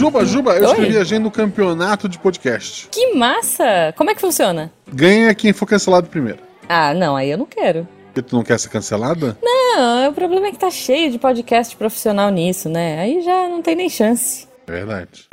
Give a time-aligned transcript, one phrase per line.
[0.00, 2.88] Juba, Juba, eu escrevi a gente no campeonato de podcast.
[2.90, 3.92] Que massa!
[3.98, 4.72] Como é que funciona?
[4.90, 6.38] Ganha quem for cancelado primeiro.
[6.66, 7.86] Ah, não, aí eu não quero.
[8.06, 9.36] Porque tu não quer ser cancelada?
[9.42, 12.98] Não, o problema é que tá cheio de podcast profissional nisso, né?
[12.98, 14.48] Aí já não tem nem chance.
[14.66, 15.28] Verdade.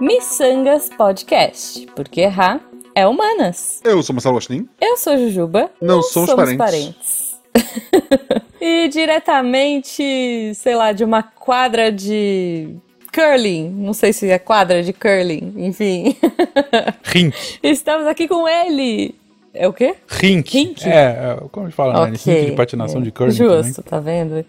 [0.00, 2.60] Missangas Podcast, porque errar
[2.94, 3.80] é humanas.
[3.82, 4.68] Eu sou Marcelo Agostinho.
[4.80, 5.68] Eu sou Jujuba.
[5.82, 7.40] Não somos parentes.
[8.60, 12.78] e diretamente, sei lá, de uma quadra de
[13.12, 16.16] curling, não sei se é quadra de curling, enfim.
[17.04, 17.34] Rink.
[17.62, 19.14] Estamos aqui com ele.
[19.52, 19.94] É o quê?
[20.08, 20.56] Rink.
[20.56, 20.88] Rink?
[20.88, 22.12] É, é, como a gente fala, né?
[22.16, 22.32] Ok.
[22.34, 23.04] Rink de patinação É.
[23.04, 23.90] de curling Justo, também.
[23.90, 24.46] tá vendo?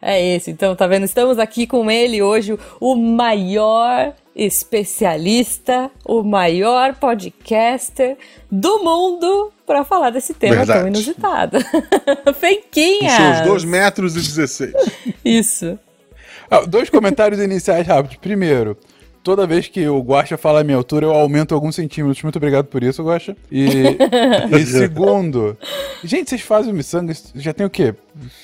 [0.00, 1.04] É esse, então, tá vendo?
[1.04, 8.16] Estamos aqui com ele hoje, o maior especialista, o maior podcaster
[8.50, 10.88] do mundo para falar desse tema tão Verdade.
[10.88, 11.58] inusitado.
[12.24, 13.10] Com Fenquinha!
[13.36, 14.74] seus 2 metros e 16.
[15.24, 15.78] Isso.
[16.50, 18.16] Ah, dois comentários iniciais rápidos.
[18.16, 18.76] Primeiro,
[19.22, 22.22] toda vez que o Guaxa fala a minha altura, eu aumento alguns centímetros.
[22.22, 23.36] Muito obrigado por isso, Guaxa.
[23.50, 23.66] E,
[24.52, 25.56] e segundo,
[26.04, 27.94] gente, vocês fazem o Missangas já tem o quê?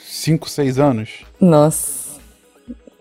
[0.06, 1.24] Cinco, seis anos?
[1.40, 1.99] Nossa.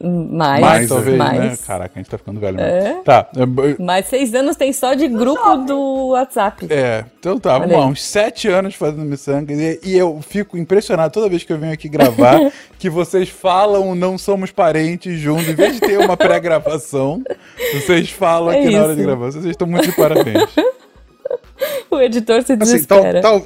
[0.01, 1.39] Mais, Mais, talvez, mais.
[1.39, 1.57] né?
[1.65, 2.59] Caraca, a gente tá ficando velho.
[2.59, 2.83] É.
[2.83, 3.03] mesmo.
[3.03, 3.27] Tá.
[3.35, 6.67] é, Mais seis anos tem só de grupo do WhatsApp.
[6.69, 10.57] É, então tá, Olha vamos lá, uns sete anos fazendo Missangas e, e eu fico
[10.57, 12.39] impressionado toda vez que eu venho aqui gravar
[12.79, 17.21] que vocês falam não somos parentes juntos, em vez de ter uma pré-gravação,
[17.73, 19.07] vocês falam É aqui na hora de isso.
[19.07, 19.25] gravar.
[19.25, 20.49] Vocês estão muito de parabéns.
[21.99, 23.21] O editor se Assim, tal, desespera.
[23.21, 23.45] tal-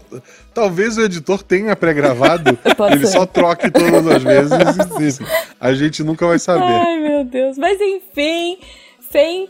[0.54, 2.58] talvez o editor tenha pré-gravado,
[2.92, 3.14] ele ser.
[3.14, 5.26] só troque todas as vezes e
[5.60, 6.64] a gente nunca vai saber.
[6.64, 7.58] Ai, meu Deus.
[7.58, 8.58] Mas enfim,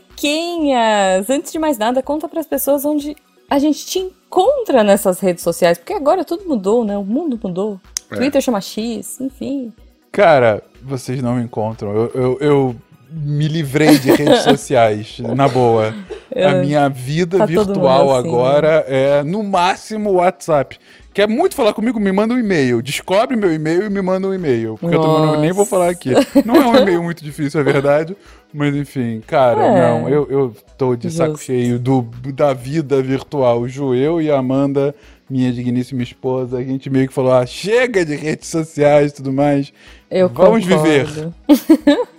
[0.08, 1.28] Fenquinhas.
[1.30, 3.16] Antes de mais nada, conta pras pessoas onde
[3.48, 5.78] a gente te encontra nessas redes sociais.
[5.78, 6.96] Porque agora tudo mudou, né?
[6.96, 7.80] O mundo mudou.
[8.10, 8.16] É.
[8.16, 9.72] Twitter chama X, enfim.
[10.12, 11.90] Cara, vocês não me encontram.
[11.94, 12.76] Eu, eu, eu
[13.16, 15.94] me livrei de redes sociais, na boa.
[16.34, 20.78] A minha vida Tá virtual assim, agora é, no máximo, o WhatsApp.
[21.12, 22.00] Quer muito falar comigo?
[22.00, 22.82] Me manda um e-mail.
[22.82, 24.76] Descobre meu e-mail e me manda um e-mail.
[24.80, 26.10] Porque eu também não- nem vou falar aqui.
[26.44, 28.16] Não é um e-mail muito difícil, é verdade.
[28.52, 29.80] Mas enfim, cara, É.
[29.90, 30.08] não.
[30.08, 31.46] Eu, eu tô de saco Justo.
[31.46, 32.02] cheio do,
[32.34, 33.68] da vida virtual.
[33.68, 34.92] Ju, eu e a Amanda,
[35.30, 39.32] minha digníssima esposa, a gente meio que falou: ah, chega de redes sociais e tudo
[39.32, 39.72] mais.
[40.10, 40.82] Eu Vamos concordo.
[40.82, 41.28] viver.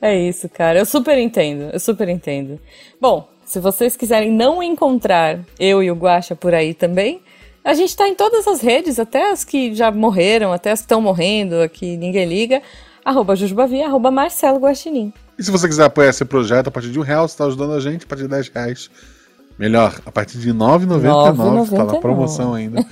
[0.00, 0.78] É isso, cara.
[0.78, 1.70] Eu super entendo.
[1.72, 2.60] Eu super entendo.
[3.00, 7.20] Bom, se vocês quiserem não encontrar eu e o Guaxa por aí também,
[7.64, 10.84] a gente tá em todas as redes, até as que já morreram, até as que
[10.84, 12.62] estão morrendo, aqui ninguém liga.
[13.04, 15.12] Arroba Jujubavi, arroba Marcelo Guaxinim.
[15.38, 17.72] E se você quiser apoiar esse projeto a partir de um real, você está ajudando
[17.74, 18.90] a gente a partir de 10 reais.
[19.56, 22.00] Melhor, a partir de R$ 9,99, tá na 9,99.
[22.00, 22.84] promoção ainda.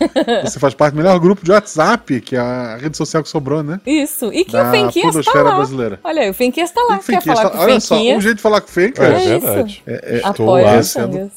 [0.45, 3.65] Você faz parte do melhor grupo de WhatsApp, que é a rede social que sobrou,
[3.65, 3.81] né?
[3.85, 4.33] Isso.
[4.33, 5.57] E que Da o Fenquinhas tá lá.
[5.57, 5.99] brasileira.
[6.05, 6.99] Olha o Fenquinhas tá lá.
[6.99, 8.73] O Quer falar tá- com o Olha só, um jeito de falar com o É,
[8.73, 9.29] Fencas isso.
[9.41, 9.83] verdade.
[9.87, 10.83] é, é, Estou lá.
[10.85, 11.31] sangas.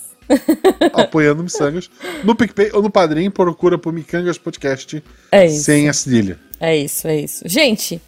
[0.94, 1.90] apoiando Missangas.
[2.24, 6.40] No PicPay ou no Padrim, procura por Micangas Podcast É sem a cedilha.
[6.60, 7.44] É isso, é isso.
[7.48, 8.02] Gente,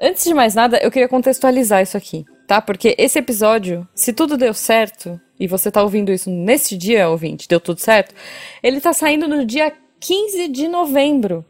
[0.00, 2.60] antes de mais nada, eu queria contextualizar isso aqui, tá?
[2.60, 7.46] Porque esse episódio, se tudo deu certo, e você tá ouvindo isso neste dia, ouvinte,
[7.46, 8.12] deu tudo certo,
[8.60, 11.44] ele tá saindo no dia 15 de novembro.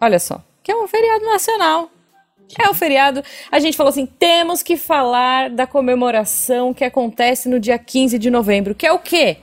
[0.00, 1.88] Olha só, que é um feriado nacional.
[2.60, 3.22] É o feriado.
[3.48, 8.28] A gente falou assim: temos que falar da comemoração que acontece no dia 15 de
[8.28, 9.36] novembro, que é o quê?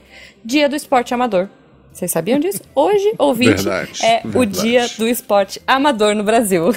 [0.44, 1.48] Dia do esporte amador.
[1.94, 2.60] Vocês sabiam disso?
[2.74, 4.62] Hoje, ouvinte, Verdade, é o verdade.
[4.62, 6.72] dia do esporte amador no Brasil.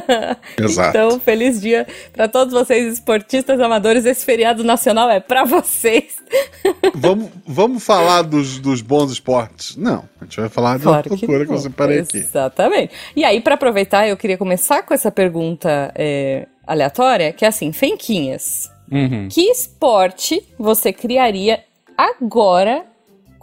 [0.60, 0.90] Exato.
[0.90, 4.04] Então, feliz dia para todos vocês, esportistas amadores.
[4.04, 6.16] Esse feriado nacional é para vocês.
[6.94, 9.74] vamos, vamos falar dos, dos bons esportes?
[9.74, 11.56] Não, a gente vai falar da Claro loucura que, não.
[11.56, 12.18] eu separei aqui.
[12.18, 12.92] Exatamente.
[13.16, 17.72] E aí, para aproveitar, eu queria começar com essa pergunta é, aleatória, que é assim,
[17.72, 18.70] Fenquinhas.
[18.92, 19.28] Uhum.
[19.30, 21.64] Que esporte você criaria
[21.96, 22.84] agora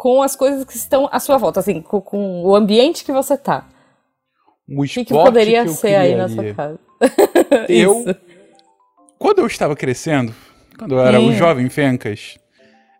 [0.06, 3.36] com as coisas que estão à sua volta, assim, com, com o ambiente que você
[3.36, 3.68] tá?
[4.70, 6.80] O esporte que, que poderia que ser aí na sua casa?
[7.68, 8.06] Eu,
[9.18, 10.32] quando eu estava crescendo,
[10.78, 11.30] quando eu era Hum.
[11.30, 12.38] o jovem Fencas,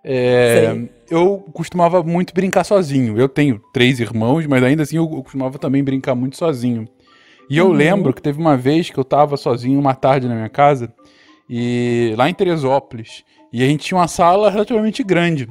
[0.04, 0.76] é,
[1.08, 3.20] eu costumava muito brincar sozinho.
[3.20, 6.88] Eu tenho três irmãos, mas ainda assim eu costumava também brincar muito sozinho.
[7.48, 7.74] E eu Uhum.
[7.74, 10.92] lembro que teve uma vez que eu tava sozinho uma tarde na minha casa,
[11.48, 13.24] e lá em Teresópolis,
[13.54, 15.48] e a gente tinha uma sala relativamente grande,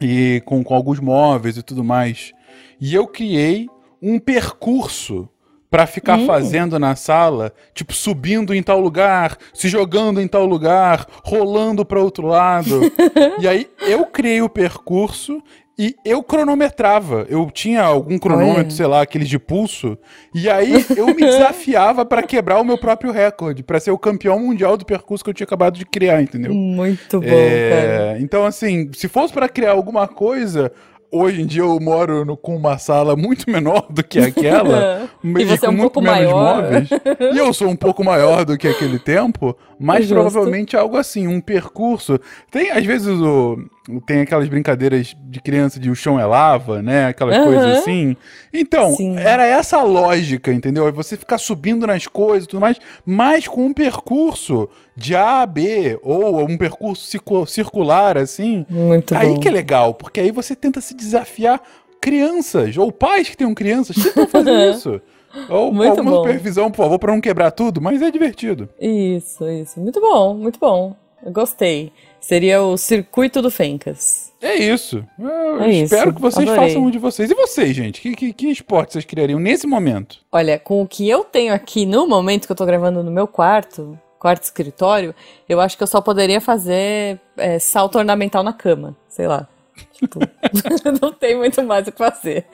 [0.00, 2.32] e com, com alguns móveis e tudo mais.
[2.80, 3.68] E eu criei
[4.00, 5.28] um percurso
[5.70, 11.04] pra ficar fazendo na sala, tipo, subindo em tal lugar, se jogando em tal lugar,
[11.24, 12.80] rolando pra outro lado.
[13.40, 15.42] e aí eu criei o percurso
[15.78, 17.26] e eu cronometrava.
[17.28, 18.70] Eu tinha algum cronômetro, Olha.
[18.70, 19.98] sei lá, aqueles de pulso,
[20.34, 24.38] e aí eu me desafiava pra quebrar o meu próprio recorde, pra ser o campeão
[24.38, 26.52] mundial do percurso que eu tinha acabado de criar, entendeu?
[26.54, 27.32] Muito bom, cara.
[27.32, 30.70] É, então, assim, se fosse pra criar alguma coisa,
[31.10, 35.08] hoje em dia eu moro no- com uma sala muito menor do que aquela.
[35.24, 36.62] E você é com um muito pouco menos maior.
[36.62, 36.88] móveis.
[37.34, 40.14] E eu sou um pouco maior do que aquele tempo, mas Justo.
[40.14, 42.18] provavelmente algo assim, um percurso.
[42.50, 43.58] Tem, às vezes, o,
[44.06, 47.06] tem aquelas brincadeiras de criança de o chão é lava, né?
[47.06, 47.44] Aquelas Aham.
[47.44, 48.16] coisas assim.
[48.52, 49.16] Então, Sim.
[49.18, 50.86] era essa a lógica, entendeu?
[50.88, 55.42] É você ficar subindo nas coisas e tudo mais, mas com um percurso de A
[55.42, 58.64] a B, ou um percurso circu- circular, assim.
[58.70, 59.40] Muito aí bom.
[59.40, 61.60] que é legal, porque aí você tenta se desafiar
[62.00, 65.00] crianças, ou pais que tenham crianças, tentam fazer isso.
[65.48, 66.16] Ou Muito alguma bom.
[66.18, 68.68] supervisão, por favor, pra não quebrar tudo, mas é divertido.
[68.80, 69.80] Isso, isso.
[69.80, 70.94] Muito bom, muito bom.
[71.24, 71.92] Eu gostei.
[72.20, 74.32] Seria o circuito do Fencas.
[74.40, 75.04] É isso.
[75.18, 75.94] Eu É isso.
[75.94, 76.68] espero que vocês Adorei.
[76.70, 77.30] façam um de vocês.
[77.30, 78.00] E vocês, gente?
[78.00, 80.18] Que, que, que esporte vocês criariam nesse momento?
[80.30, 83.26] Olha, com o que eu tenho aqui no momento que eu tô gravando no meu
[83.26, 85.14] quarto, quarto escritório,
[85.48, 88.96] eu acho que eu só poderia fazer é, salto ornamental na cama.
[89.08, 89.48] Sei lá.
[89.92, 90.20] Tipo,
[91.02, 92.46] não tem muito mais o que fazer.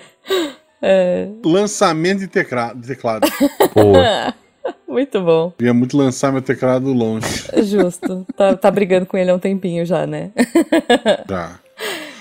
[0.83, 2.81] É, Lançamento de teclado.
[2.81, 3.29] De teclado.
[4.89, 5.53] Muito bom.
[5.57, 7.45] Queria muito lançar meu teclado longe.
[7.63, 8.27] Justo.
[8.37, 10.33] Tá, tá brigando com ele há um tempinho já, né?
[11.29, 11.61] Já.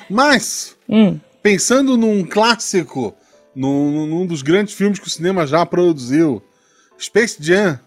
[0.10, 3.16] Mas, Hum, pensando num clássico,
[3.56, 6.42] num, num dos grandes filmes que o cinema já produziu,
[7.00, 7.80] Space Jam,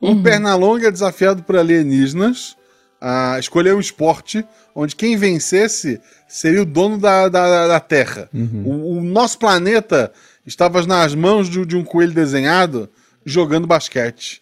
[0.00, 2.56] um Pernalonga é desafiado por alienígenas
[3.06, 4.42] a escolher um esporte
[4.74, 8.30] onde quem vencesse seria o dono da, da, da Terra.
[8.64, 10.10] O, o nosso planeta
[10.46, 12.88] estava nas mãos de, de um coelho desenhado
[13.22, 14.40] jogando basquete.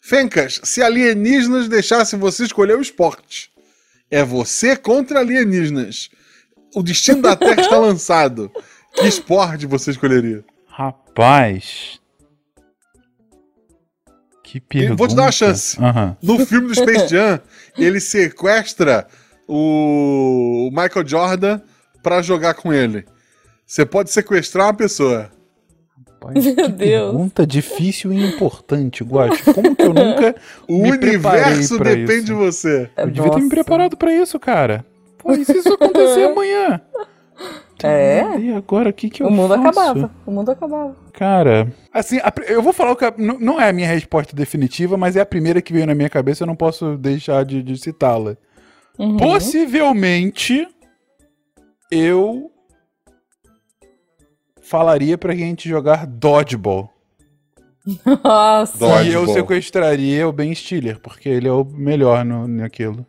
[0.00, 3.52] Fencas, se alienígenas deixassem você escolher o esporte,
[4.10, 6.10] é você contra alienígenas.
[6.74, 8.50] O destino da Terra está lançado.
[8.96, 10.44] Que esporte você escolheria?
[10.66, 12.00] Rapaz.
[14.52, 14.96] Que pergunta.
[14.96, 15.80] Vou te dar uma chance.
[15.80, 16.14] Aham.
[16.20, 17.40] No filme do Space Jam,
[17.76, 19.06] ele sequestra
[19.48, 21.60] o Michael Jordan
[22.02, 23.04] pra jogar com ele.
[23.66, 25.30] Você pode sequestrar uma pessoa.
[26.20, 27.10] Rapaz, Meu que Deus.
[27.10, 29.52] Pergunta difícil e importante, Guacho.
[29.54, 30.34] Como que eu nunca
[30.68, 32.24] O me preparei universo pra depende isso?
[32.26, 32.90] de você.
[32.96, 33.48] Eu devia ter me Nossa.
[33.54, 34.84] preparado pra isso, cara.
[35.18, 36.80] Pô, e se isso acontecer amanhã?
[37.86, 38.38] É.
[38.38, 39.60] E agora, o que que eu O mundo faço?
[39.68, 40.10] acabava.
[40.26, 40.96] O mundo acabava.
[41.12, 44.96] Cara, assim, a eu vou falar o que a- não é a minha resposta definitiva,
[44.96, 47.76] mas é a primeira que veio na minha cabeça, eu não posso deixar de, de
[47.76, 48.36] citá-la.
[48.98, 49.16] Uhum.
[49.16, 50.66] Possivelmente,
[51.90, 52.50] eu
[54.60, 56.90] falaria pra gente jogar dodgeball.
[58.24, 58.78] Nossa.
[58.78, 59.04] Dodgeball.
[59.04, 63.04] E eu sequestraria o Ben Stiller, porque ele é o melhor no, naquilo.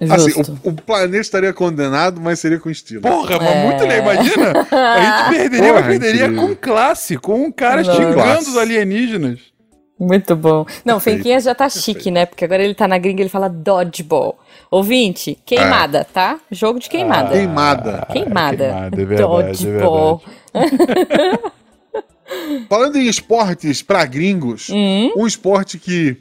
[0.00, 0.58] Assim, Justo.
[0.64, 3.02] o, o planeta estaria condenado, mas seria com estilo.
[3.02, 3.64] Porra, mas É.
[3.66, 4.14] muito legal.
[4.14, 6.48] Imagina, a gente perderia, Porra, mas perderia incrível.
[6.48, 7.96] com classe, com um cara Nossa.
[7.96, 9.38] xingando os alienígenas.
[10.00, 10.66] Muito bom.
[10.84, 10.98] Não.
[10.98, 12.26] Fenquinhas já tá chique, né?
[12.26, 14.36] Porque agora ele tá na gringa ele fala dodgeball.
[14.68, 16.40] Ouvinte, queimada, tá?
[16.50, 17.28] Jogo de queimada.
[17.28, 18.06] Ah, Queimada.
[18.10, 18.56] Queimada.
[18.56, 20.22] queimada, é verdade, é Dodgeball.
[22.68, 25.12] Falando em esportes pra gringos, Hum?
[25.16, 26.16] um esporte que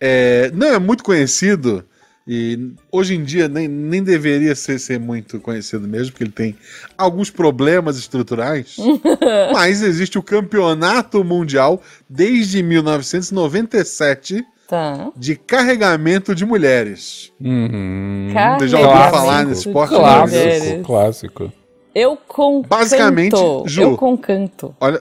[0.00, 1.84] é, não é muito conhecido
[2.32, 6.56] e hoje em dia nem, nem deveria ser, ser muito conhecido mesmo, porque ele tem
[6.96, 8.76] alguns problemas estruturais.
[9.52, 15.10] mas existe o Campeonato Mundial desde 1997 Tá.
[15.16, 17.32] de carregamento de mulheres.
[17.40, 18.28] Uhum.
[18.56, 19.90] Você já ouviu falar nesse esporte?
[19.90, 21.52] de Clássico, clássico.
[21.92, 22.68] Eu concanto.
[22.68, 23.82] Basicamente, Ju.
[23.82, 24.72] Eu concanto.
[24.80, 25.00] Olha,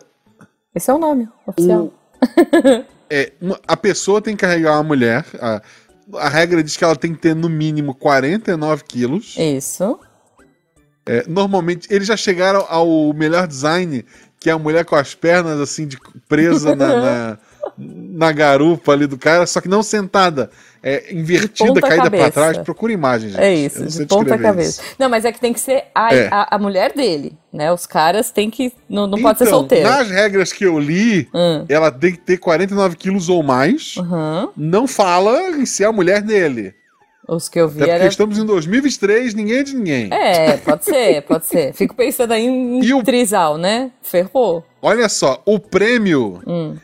[0.74, 1.93] Esse é o nome oficial.
[3.07, 5.24] é, uma- a pessoa tem que carregar uma mulher.
[5.39, 5.62] A,
[6.15, 9.35] a regra diz que ela tem que ter no mínimo 49 quilos.
[9.37, 9.99] Isso.
[11.05, 14.05] É, normalmente, eles já chegaram ao melhor design,
[14.39, 15.97] que é a mulher com as pernas assim, de,
[16.27, 17.37] presa na, na,
[18.19, 20.49] na garupa ali do cara, só que não sentada.
[20.83, 22.57] É invertida, caída pra trás.
[22.59, 23.41] Procura imagem, gente.
[23.41, 24.81] É isso, de ponta cabeça.
[24.81, 24.95] isso.
[24.99, 26.27] Não, mas é que tem que ser a, É.
[26.31, 27.71] a, a mulher dele, né?
[27.71, 28.71] Os caras têm que.
[28.89, 29.89] Não, não pode ser Então, solteiro.
[29.89, 31.65] Nas regras que eu li, Hum.
[31.67, 33.95] ela tem que ter 49 quilos ou mais.
[33.97, 34.49] Uhum.
[34.55, 36.73] Não fala em ser a mulher dele.
[37.27, 38.07] Os que eu vi Até porque era.
[38.09, 40.09] estamos em 2023, ninguém é de ninguém.
[40.11, 41.73] É, pode ser, pode ser.
[41.73, 43.91] Fico pensando aí em E o- trisal, né?
[44.01, 44.65] Ferrou.
[44.81, 46.41] Olha só, o prêmio.
[46.47, 46.75] Hum.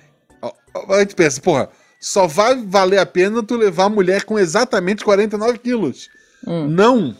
[0.89, 5.03] A gente pensa, porra, só vai valer a pena tu levar a mulher com exatamente
[5.03, 6.09] 49 quilos.
[6.45, 6.67] Hum.
[6.67, 7.15] Não.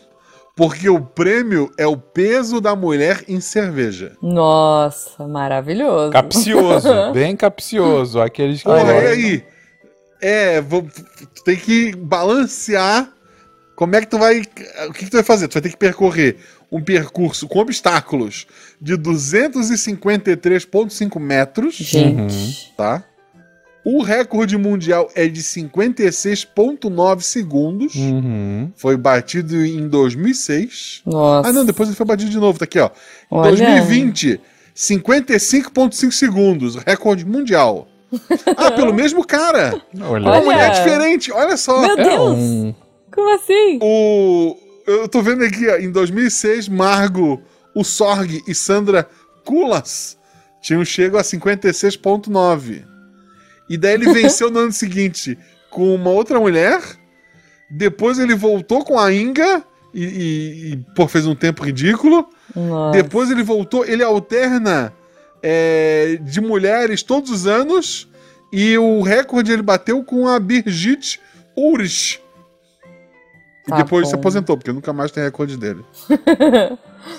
[0.56, 4.16] Porque o prêmio é o peso da mulher em cerveja.
[4.22, 6.12] Nossa, maravilhoso.
[6.12, 8.22] Capcioso, bem capcioso.
[8.22, 8.64] Aqueles que.
[8.70, 9.44] Porra, e aí?
[10.22, 10.88] É, vou-
[11.36, 13.12] tu tem que balancear
[13.76, 14.42] como é que tu vai.
[14.88, 15.48] O que, que tu vai fazer?
[15.50, 16.38] Tu vai ter que percorrer
[16.72, 18.48] um percurso com obstáculos
[18.82, 22.74] de 253,5 metros, Gente.
[22.78, 23.04] tá?
[23.86, 27.94] O recorde mundial é de 56,9 segundos.
[27.96, 28.72] Uhum.
[28.76, 31.04] Foi batido em 2006.
[31.06, 31.50] Nossa.
[31.50, 32.88] Ah, não, depois ele foi batido de novo, tá aqui, ó.
[32.88, 32.90] Em
[33.30, 33.50] Olha.
[33.52, 34.42] 2020,
[34.76, 37.88] 55,5 segundos, recorde mundial.
[38.58, 39.80] Ah, pelo mesmo cara.
[40.02, 40.24] Olha.
[40.26, 41.82] Uma mulher diferente, olha só.
[41.82, 42.38] Meu É Deus.
[42.38, 42.74] um.
[43.14, 43.80] Como assim?
[43.82, 44.56] O,
[44.88, 47.42] eu tô vendo aqui, ó, em 2006, Margo,
[47.76, 49.08] o Sorg e Sandra
[49.44, 50.18] Kulas
[50.62, 52.84] tinham chego a 56,9.
[53.70, 55.38] E daí ele venceu no ano seguinte
[55.70, 56.82] com uma outra mulher.
[57.70, 62.28] Depois ele voltou com a Inga e, e, e, pô, fez um tempo ridículo.
[62.56, 63.02] Nossa.
[63.02, 64.94] Depois ele voltou, ele alterna
[65.42, 68.08] é, de mulheres todos os anos.
[68.54, 71.20] E o recorde ele bateu com a Birgit
[71.58, 72.22] Ulrich.
[73.68, 74.20] E Tá depois se bom.
[74.20, 75.84] aposentou, porque nunca mais tem recorde dele.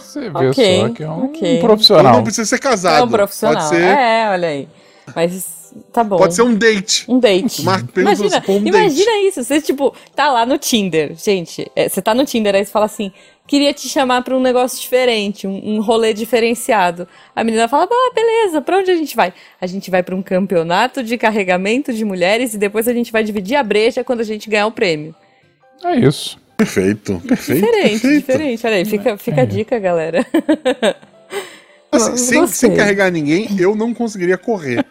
[0.00, 1.42] Você vê Ok, só que é um ok.
[1.42, 2.12] um Então profissional.
[2.14, 3.00] não precisa ser casado.
[3.02, 3.54] É um profissional.
[3.56, 4.68] Pode ser, É, olha aí.
[5.14, 5.32] Mas
[5.92, 6.16] tá bom.
[6.16, 7.04] pode ser um date.
[7.08, 7.62] Um date.
[7.62, 9.42] Imagina, um imagina isso.
[9.42, 11.14] Você, tipo, tá lá no Tinder.
[11.16, 13.12] Gente, é, você tá no Tinder, aí você fala assim:
[13.46, 17.06] queria te chamar pra um negócio diferente, um, um rolê diferenciado.
[17.34, 19.32] A menina fala: ah, beleza, pra onde a gente vai?
[19.60, 23.22] A gente vai pra um campeonato de carregamento de mulheres e depois a gente vai
[23.22, 25.14] dividir a breja quando a gente ganhar o prêmio.
[25.84, 26.38] É isso.
[26.56, 27.66] Perfeito, perfeito.
[27.66, 28.18] Diferente, perfeito.
[28.20, 28.66] diferente.
[28.66, 30.26] Olha aí, fica, fica a dica, galera.
[31.96, 34.84] Assim, Eu sem, sem carregar ninguém, eu não conseguiria correr.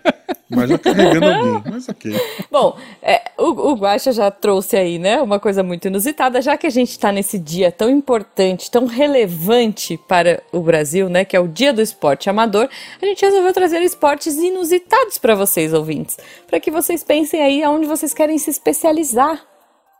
[0.49, 1.63] Mas já carregando alguém.
[1.71, 2.15] Mas ok.
[2.51, 6.67] Bom, é, o, o Guaxa já trouxe aí, né, uma coisa muito inusitada, já que
[6.67, 11.39] a gente está nesse dia tão importante, tão relevante para o Brasil, né, que é
[11.39, 12.69] o Dia do Esporte Amador,
[13.01, 17.87] a gente resolveu trazer esportes inusitados para vocês, ouvintes, para que vocês pensem aí aonde
[17.87, 19.54] vocês querem se especializar.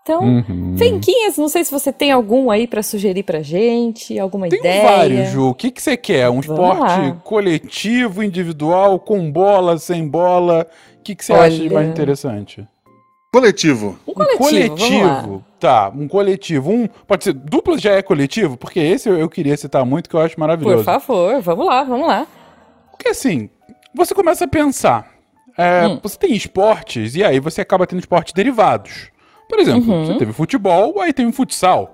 [0.08, 0.76] Então, Uhum.
[0.78, 4.84] Fenquinhas, não sei se você tem algum aí para sugerir pra gente, alguma Tem ideia.
[4.84, 5.50] vários, Ju.
[5.50, 6.30] O que, que você quer?
[6.30, 7.18] Um Vamos esporte lá.
[7.24, 10.68] coletivo, individual, com bola, sem bola?
[11.00, 11.48] O que, que você Olha.
[11.48, 12.68] acha de mais interessante?
[13.34, 13.98] Coletivo.
[14.08, 15.40] Um coletivo, vamos lá.
[15.60, 16.70] Tá, um coletivo.
[16.72, 18.58] Um, pode ser, duplo já é coletivo?
[18.58, 20.78] Porque esse eu, eu queria citar muito, que eu acho maravilhoso.
[20.78, 22.28] Por favor, vamos lá, vamos lá.
[22.92, 23.50] Porque assim,
[23.94, 25.08] você começa a pensar.
[25.58, 26.00] é, Hum.
[26.04, 29.10] Você tem esportes e aí você acaba tendo esportes derivados.
[29.50, 30.06] Por exemplo, Uhum.
[30.06, 31.94] você teve futebol, aí tem o futsal.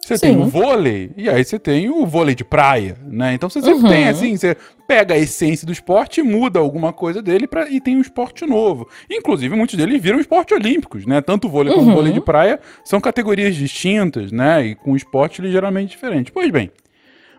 [0.00, 0.26] Você Sim.
[0.28, 3.34] tem o vôlei, e aí você tem o vôlei de praia, né?
[3.34, 3.88] Então você sempre Uhum.
[3.88, 7.78] tem, assim, você pega a essência do esporte e muda alguma coisa dele pra, e
[7.78, 8.88] tem um esporte novo.
[9.10, 11.20] Inclusive, muitos deles viram esporte olímpicos, né?
[11.20, 11.94] Tanto o vôlei como o Uhum.
[11.94, 14.64] vôlei de praia são categorias distintas, né?
[14.68, 16.32] E com esporte ligeiramente diferentes.
[16.32, 16.70] Pois bem,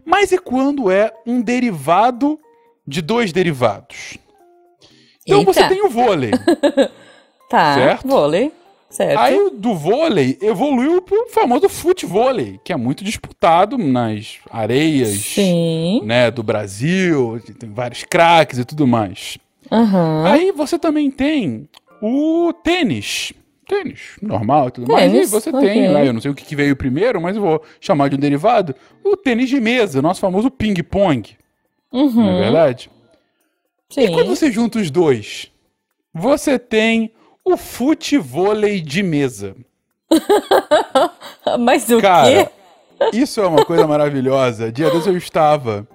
[0.05, 2.37] mas e quando é um derivado
[2.85, 4.17] de dois derivados?
[5.25, 5.53] Então Eita.
[5.53, 6.31] você tem o vôlei.
[7.49, 8.07] Tá, Certo?
[8.07, 8.51] vôlei,
[8.89, 9.19] certo.
[9.19, 16.01] Aí o do vôlei evoluiu pro famoso futevôlei, que é muito disputado nas areias Sim.
[16.03, 19.37] né, do Brasil, tem vários craques e tudo mais.
[19.71, 20.25] Aham.
[20.25, 21.67] Aí você também tem
[22.01, 23.33] o tênis.
[23.67, 25.05] Tênis, normal e tudo mais.
[25.05, 25.61] E Tênis, você ok.
[25.61, 28.15] tem lá, eu não sei o que que veio primeiro, mas eu vou chamar de
[28.15, 31.37] um derivado, o tênis de mesa, nosso famoso ping-pong.
[31.91, 32.11] Uhum.
[32.13, 32.89] Não é verdade?
[33.89, 34.01] Sim.
[34.01, 35.51] E quando você junta os dois,
[36.13, 37.11] você tem
[37.45, 39.55] o futevôlei de mesa.
[41.59, 43.17] Mas o Cara, quê?
[43.17, 44.71] isso é uma coisa maravilhosa.
[44.71, 45.87] Dia desse eu estava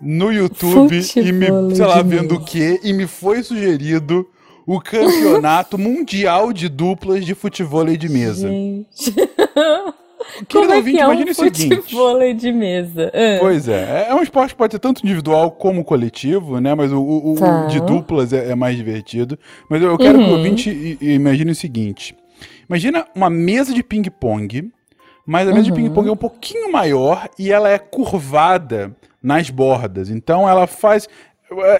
[0.00, 2.50] no YouTube e me, sei lá, vendo o mesa.
[2.50, 4.28] quê, e me foi sugerido
[4.66, 8.48] o campeonato mundial de duplas de futevôlei de mesa.
[8.48, 9.14] Gente.
[10.46, 11.76] Querido Como é ouvinte, que é um imagine o seguinte.
[11.82, 13.10] futevôlei de mesa?
[13.14, 13.38] Ah.
[13.40, 16.74] Pois é, é um esporte que pode ser tanto individual como coletivo, né?
[16.74, 17.66] Mas o, o- o Tá.
[17.66, 19.38] de duplas é, é mais divertido.
[19.70, 20.36] Mas eu quero que o Uhum.
[20.36, 22.14] ouvinte imagine o seguinte:
[22.68, 24.70] imagina uma mesa de ping-pong,
[25.26, 25.76] mas a mesa de Uhum.
[25.76, 30.10] ping-pong é um pouquinho maior e ela é curvada nas bordas.
[30.10, 31.08] Então ela faz.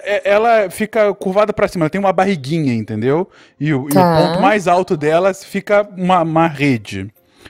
[0.03, 3.29] é- Ela fica curvada pra cima, ela tem uma barriguinha, entendeu?
[3.59, 4.17] E o, e o Tá.
[4.27, 7.07] ponto mais alto dela fica uma, uma rede.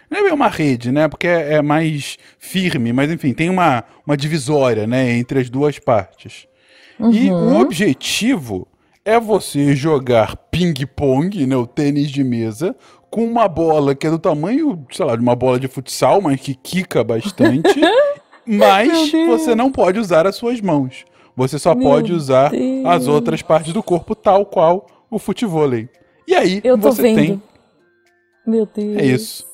[0.10, 1.08] Não é uma rede, né?
[1.08, 5.12] Porque é, é mais firme, mas enfim, tem uma, uma divisória, né?
[5.18, 6.48] Entre as duas partes.
[7.00, 7.58] E Uhum.
[7.58, 8.68] o objetivo
[9.06, 11.56] é você jogar ping-pong, né?
[11.56, 12.76] O tênis de mesa,
[13.10, 16.40] com uma bola que é do tamanho, sei lá, de uma bola de futsal, mas
[16.42, 17.80] que quica bastante.
[18.46, 21.06] mas você não pode usar as suas mãos.
[21.36, 22.86] Você só Meu pode usar Deus.
[22.86, 25.88] as outras partes do corpo, tal qual o futevôlei.
[26.28, 27.16] E aí Eu tô você vendo.
[27.16, 27.44] tem.
[28.46, 28.98] Meu Deus.
[28.98, 29.49] É isso.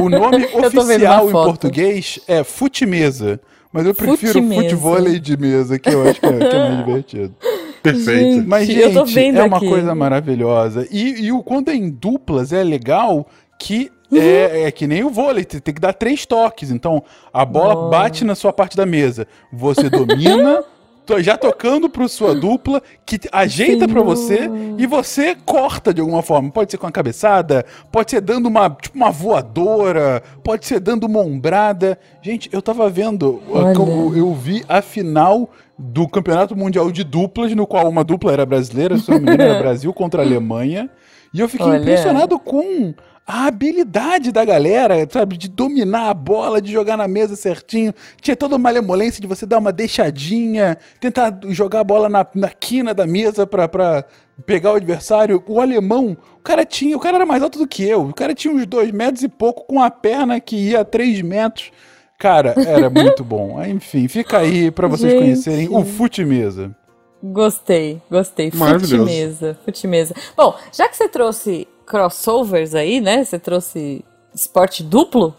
[0.00, 3.40] O nome oficial em português é futimesa.
[3.72, 7.34] Mas eu prefiro futevôlei de mesa, que eu acho que é, que é mais divertido.
[7.82, 8.34] Perfeito.
[8.34, 9.68] Gente, Mas, eu tô gente, vendo é uma aqui.
[9.68, 10.88] coisa maravilhosa.
[10.90, 13.26] E, e o quando é em duplas é legal
[13.58, 14.18] que Uhum.
[14.18, 16.70] é, é que nem o vôlei, você tem que dar três toques.
[16.70, 17.90] Então, a bola Nossa.
[17.90, 19.26] bate na sua parte da mesa.
[19.52, 20.64] Você domina,
[21.20, 26.50] já tocando pro sua dupla, que ajeita pra você e você corta de alguma forma.
[26.50, 31.04] Pode ser com a cabeçada, pode ser dando uma, tipo, uma voadora, pode ser dando
[31.04, 31.98] uma ombrada.
[32.20, 33.74] Gente, eu tava vendo, Olha.
[33.74, 38.44] como eu vi a final do Campeonato Mundial de Duplas, no qual uma dupla era
[38.44, 40.90] brasileira, se não me engano, era Brasil contra a Alemanha.
[41.32, 41.78] E eu fiquei Olha.
[41.78, 42.94] impressionado com
[43.30, 47.92] a habilidade da galera, sabe, de dominar a bola, de jogar na mesa certinho.
[48.22, 52.48] Tinha toda uma malemolência de você dar uma deixadinha, tentar jogar a bola na, na
[52.48, 54.02] quina da mesa pra, pra
[54.46, 55.44] pegar o adversário.
[55.46, 58.08] O alemão, o cara tinha, o cara era mais alto do que eu.
[58.08, 61.20] O cara tinha uns dois metros e pouco com a perna que ia a três
[61.20, 61.70] metros.
[62.18, 63.62] Cara, era muito bom.
[63.62, 65.20] Enfim, fica aí pra vocês Gente.
[65.20, 66.74] conhecerem o Fute Mesa.
[67.22, 68.50] Gostei, gostei.
[68.54, 69.04] Maravilhoso.
[69.04, 70.14] Futimesa, futimesa.
[70.34, 73.24] Bom, já que você trouxe crossovers aí, né?
[73.24, 74.04] Você trouxe
[74.34, 75.34] esporte duplo,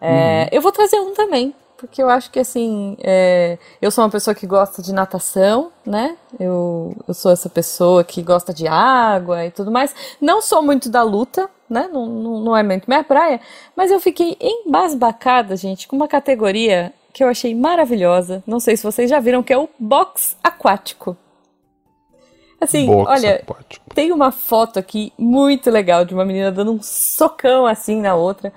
[0.00, 1.54] é, eu vou trazer um também.
[1.76, 6.16] Porque eu acho que, assim, é, eu sou uma pessoa que gosta de natação, né?
[6.38, 9.94] Eu, eu sou essa pessoa que gosta de água e tudo mais.
[10.20, 11.88] Não sou muito da luta, né?
[11.92, 13.40] Não, não, não é muito minha praia.
[13.76, 18.42] Mas eu fiquei embasbacada, gente, com uma categoria que eu achei maravilhosa.
[18.44, 21.16] Não sei se vocês já viram, que é o box aquático.
[22.60, 23.94] Assim, olha, aquático.
[23.94, 28.52] tem uma foto aqui muito legal de uma menina dando um socão assim na outra.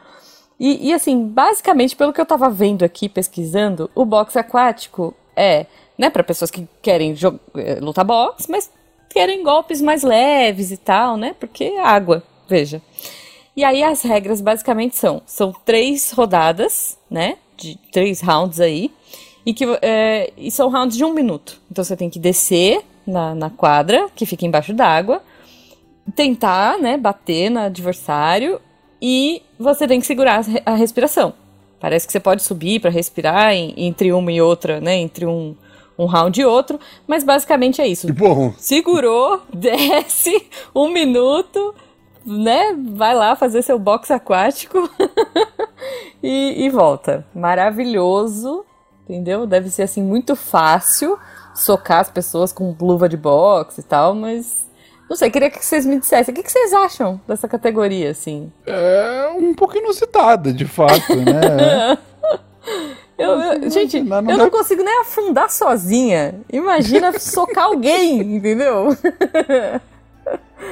[0.60, 5.66] E, e, assim, basicamente, pelo que eu tava vendo aqui, pesquisando, o boxe aquático é,
[5.98, 7.16] né, para pessoas que querem
[7.56, 8.70] eh, lutar boxe, mas
[9.10, 11.36] querem golpes mais leves e tal, né?
[11.40, 12.82] Porque é água, veja.
[13.56, 17.38] E aí as regras basicamente são, são três rodadas, né?
[17.58, 18.92] De três rounds aí.
[19.44, 21.60] E, que, é, e são rounds de um minuto.
[21.72, 25.22] Então você tem que descer na, na quadra, que fica embaixo d'água,
[26.16, 28.60] tentar, né, bater no adversário
[29.02, 31.34] e você tem que segurar a re- a respiração.
[31.80, 35.56] Parece que você pode subir para respirar em- entre uma e outra, né, entre um,
[35.98, 38.08] um round e outro, mas basicamente é isso.
[38.08, 38.54] Que bom.
[38.58, 41.74] Segurou, desce, um minuto,
[42.26, 42.76] né?
[42.94, 44.88] Vai lá fazer seu boxe aquático
[46.22, 47.26] e, e volta.
[47.34, 48.64] Maravilhoso,
[49.04, 49.46] entendeu?
[49.48, 51.18] Deve ser assim muito fácil
[51.54, 54.68] socar as pessoas com luva de boxe e tal, mas
[55.10, 58.52] não sei, queria que vocês me dissessem o que, que vocês acham dessa categoria, assim.
[58.66, 61.98] É um pouco inusitada, de fato, né?
[63.18, 66.36] Eu, eu- gente, não, não eu dá- não consigo nem afundar sozinha.
[66.52, 68.98] Imagina socar alguém, entendeu?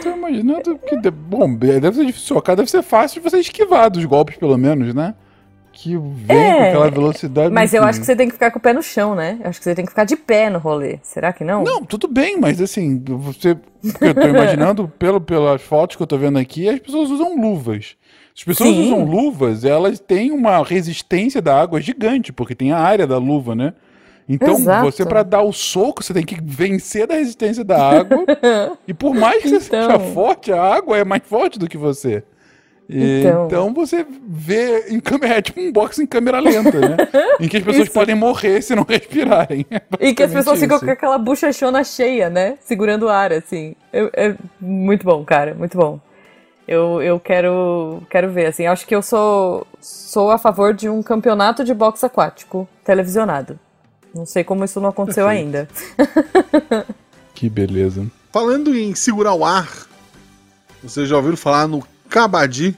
[0.02, 0.96] Tô imaginando que.
[1.12, 4.94] Bom, deve ser difícil socar, deve ser fácil de você esquivar dos golpes, pelo menos,
[4.96, 5.14] né?
[5.82, 7.54] Que vem É, com aquela velocidade.
[7.54, 9.40] Mas eu acho que você tem que ficar com o pé no chão, né?
[9.42, 11.00] Eu acho que você tem que ficar de pé no rolê.
[11.02, 11.64] Será que não?
[11.64, 13.58] Não, tudo bem, mas assim, você.
[14.02, 17.96] Eu tô imaginando, pelo, pelas fotos que eu tô vendo aqui, as pessoas usam luvas.
[18.36, 18.88] As pessoas Sim.
[18.88, 23.56] usam luvas, elas têm uma resistência da água gigante, porque tem a área da luva,
[23.56, 23.74] né?
[24.28, 24.86] Então, Exato.
[24.92, 28.26] você pra dar o soco, você tem que vencer da resistência da água.
[28.88, 29.82] e por mais que você Então.
[29.90, 32.22] seja forte, a água é mais forte do que você.
[32.92, 33.46] Então.
[33.46, 33.74] então.
[33.74, 36.98] você vê em câmera, é tipo um boxe em câmera lenta, né?
[37.40, 37.94] em que as pessoas Isso.
[37.94, 39.66] podem morrer se não respirarem.
[39.70, 40.86] É E que as pessoas ficam isso.
[40.86, 42.58] com aquela bochechona cheia, né?
[42.62, 43.76] Segurando o ar, assim.
[43.94, 46.00] Eu- é muito bom, cara, muito bom.
[46.68, 48.66] Eu, eu quero, quero ver, assim.
[48.66, 53.60] Acho que eu sou, sou a favor de um campeonato de boxe aquático televisionado.
[54.16, 55.68] Não sei como isso não aconteceu ainda.
[57.36, 58.06] Que beleza.
[58.34, 59.70] Falando em segurar o ar,
[60.84, 61.82] vocês já ouviram falar no?
[62.10, 62.76] Cabadi?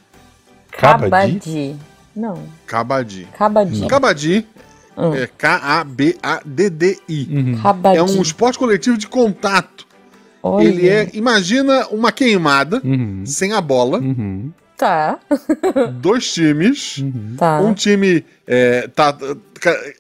[0.72, 1.76] Cabadi.
[2.16, 3.28] Não, Kabaddi.
[3.38, 3.88] Cabadi.
[3.88, 4.48] Kabaddi
[4.98, 5.14] Hum.
[5.16, 5.26] é
[6.22, 7.28] K-A-B-A-D-D-I.
[7.32, 7.62] Uhum.
[7.62, 7.98] Cabadi.
[7.98, 9.88] É um esporte coletivo de contato.
[10.44, 10.68] Olha.
[10.68, 13.24] Ele é, imagina uma queimada Uhum.
[13.26, 14.52] sem a bola, Uhum.
[14.78, 15.20] Tá,
[16.02, 17.04] dois times,
[17.38, 17.62] tá.
[17.62, 19.16] um time é, tá,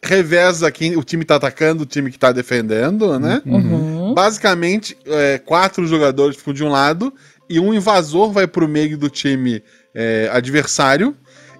[0.01, 3.43] reveza quem o time tá atacando, o time que tá defendendo, né?
[3.45, 4.15] Uhum.
[4.15, 7.13] Basicamente, é, quatro jogadores ficam de um lado
[7.51, 11.15] e um invasor vai pro meio do time é, adversário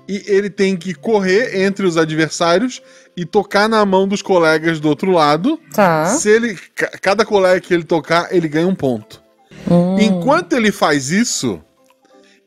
[0.08, 2.82] e ele tem que correr entre os adversários
[3.16, 5.60] e tocar na mão dos colegas do outro lado.
[5.74, 6.06] Tá.
[6.08, 9.22] Se ele, ca- cada colega que ele tocar, ele ganha um ponto.
[9.70, 9.98] Hum.
[10.00, 11.62] Enquanto ele faz isso,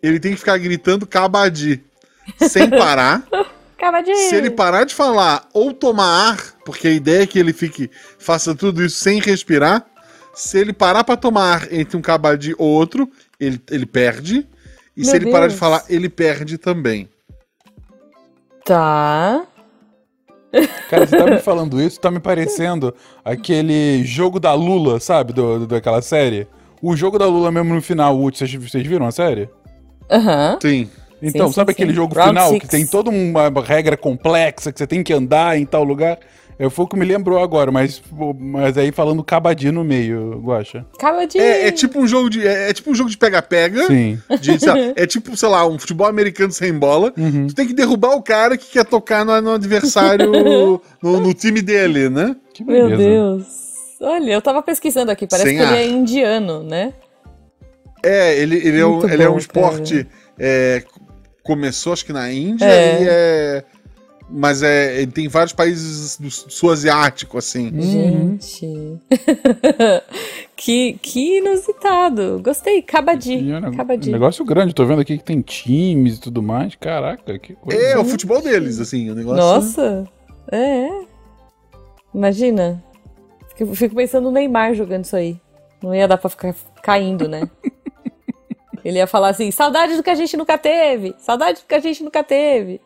[0.03, 1.83] ele tem que ficar gritando cabadi
[2.49, 3.23] sem parar.
[3.79, 4.15] Cabadi.
[4.15, 7.91] Se ele parar de falar ou tomar ar, porque a ideia é que ele fique
[8.19, 9.85] faça tudo isso sem respirar.
[10.35, 13.09] Se ele parar para tomar ar entre um cabadi ou outro,
[13.41, 14.47] ele, ele perde.
[14.97, 15.59] E Meu se ele parar de Deus.
[15.61, 17.09] falar, ele perde também.
[18.65, 19.45] Tá.
[20.89, 22.95] Cara, você tá me falando isso, tá me parecendo
[23.25, 25.33] aquele jogo da Lula, sabe?
[25.33, 26.47] Do, do- daquela série.
[26.81, 29.49] O jogo da Lula mesmo no final, vocês, vocês viram a série?
[30.11, 30.59] Aham.
[30.63, 30.89] Sim.
[31.21, 31.83] Então, sim, sabe sim.
[31.83, 32.61] aquele jogo Round final six.
[32.65, 36.19] que tem toda uma regra complexa, que você tem que andar em tal lugar?
[36.59, 38.01] É, foi o que me lembrou agora, mas,
[38.39, 40.87] mas aí falando cabadi no meio, Guaxa.
[40.95, 41.39] Acaba de.
[41.39, 42.47] É, é tipo um jogo de.
[42.47, 43.87] É, é tipo um jogo de pega-pega.
[43.87, 44.19] Sim.
[44.41, 47.13] de, sei lá, é tipo, sei lá, um futebol americano sem bola.
[47.17, 47.49] Uhum.
[47.49, 50.31] Tu tem que derrubar o cara que quer tocar no, no adversário,
[51.03, 52.37] no, no time dele, né?
[52.55, 52.97] Que Meu.
[52.97, 53.65] Deus.
[54.01, 55.79] Olha, eu tava pesquisando aqui, parece Sem que ele ar.
[55.79, 56.93] é indiano, né?
[58.05, 60.07] É, ele, ele, é, um, Muito ele é um bom, esporte.
[60.39, 60.85] é,
[61.43, 63.03] começou, acho que na Índia, É.
[63.03, 63.65] e é.
[64.29, 67.69] Mas é, ele tem vários países do sul asiático, assim.
[67.69, 68.39] Uhum.
[68.41, 68.99] Gente.
[70.57, 72.41] que, que inusitado.
[72.43, 72.81] Gostei.
[72.81, 73.51] Cabadi.
[73.51, 76.75] É um negócio grande, tô vendo aqui que tem times e tudo mais.
[76.75, 77.79] Caraca, que coisa.
[77.79, 79.37] É, o futebol deles, assim, o negócio.
[79.37, 80.09] Nossa.
[80.51, 80.89] É.
[82.15, 82.83] Imagina.
[83.57, 85.39] Fico, fico pensando no Neymar jogando isso aí.
[85.83, 87.49] Não ia dar pra ficar caindo, né?
[88.83, 91.15] Ele ia falar assim: saudade do que a gente nunca teve.
[91.19, 92.81] Saudade do que a gente nunca teve.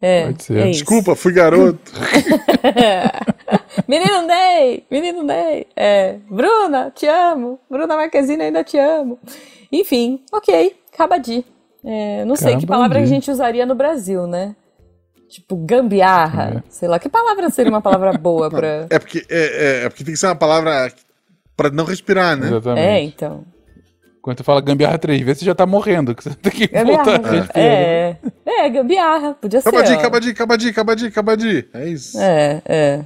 [0.00, 0.56] É, Pode ser.
[0.58, 0.80] é isso.
[0.80, 1.92] Desculpa, fui garoto.
[3.88, 4.84] Menino Ney!
[4.90, 5.66] Menino Ney!
[5.76, 6.16] É.
[6.30, 7.58] Bruna, te amo!
[7.70, 9.18] Bruna Marquezine, ainda te amo!
[9.72, 10.76] Enfim, ok.
[10.96, 11.44] Cabadi.
[11.84, 14.54] É, não sei que palavra a gente usaria no Brasil, né?
[15.28, 16.64] Tipo, gambiarra.
[16.68, 16.98] Sei lá.
[16.98, 18.86] Que palavra seria uma palavra boa pra.
[18.90, 20.90] É porque, é, é- é porque tem que ser uma palavra
[21.56, 22.48] pra não respirar, né?
[22.48, 22.86] Exatamente.
[22.86, 23.44] É, então.
[24.28, 26.14] Quando você fala gambiarra três vezes, você já tá morrendo.
[26.14, 27.28] que Você tem que voltar Gambiarra.
[27.28, 27.66] a respirar.
[27.66, 29.34] É, é, gambiarra.
[29.40, 29.70] Podia ser.
[29.70, 29.96] Cabadi, ó.
[29.96, 31.68] cabadi, cabadi, cabadi, cabadi.
[31.72, 32.20] É isso.
[32.20, 33.00] É, é.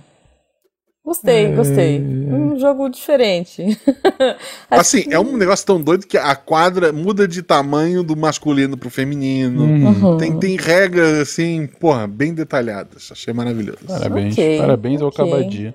[1.05, 2.01] Gostei, gostei.
[2.01, 3.79] Um jogo diferente.
[4.69, 8.91] Assim, é um negócio tão doido que a quadra muda de tamanho do masculino pro
[8.91, 9.63] feminino.
[9.63, 10.17] Uhum.
[10.17, 13.11] Tem, tem regras, assim, porra, bem detalhadas.
[13.13, 13.79] Achei maravilhoso.
[13.87, 15.25] Parabéns, Ok, parabéns ao ok.
[15.25, 15.75] Cabadi.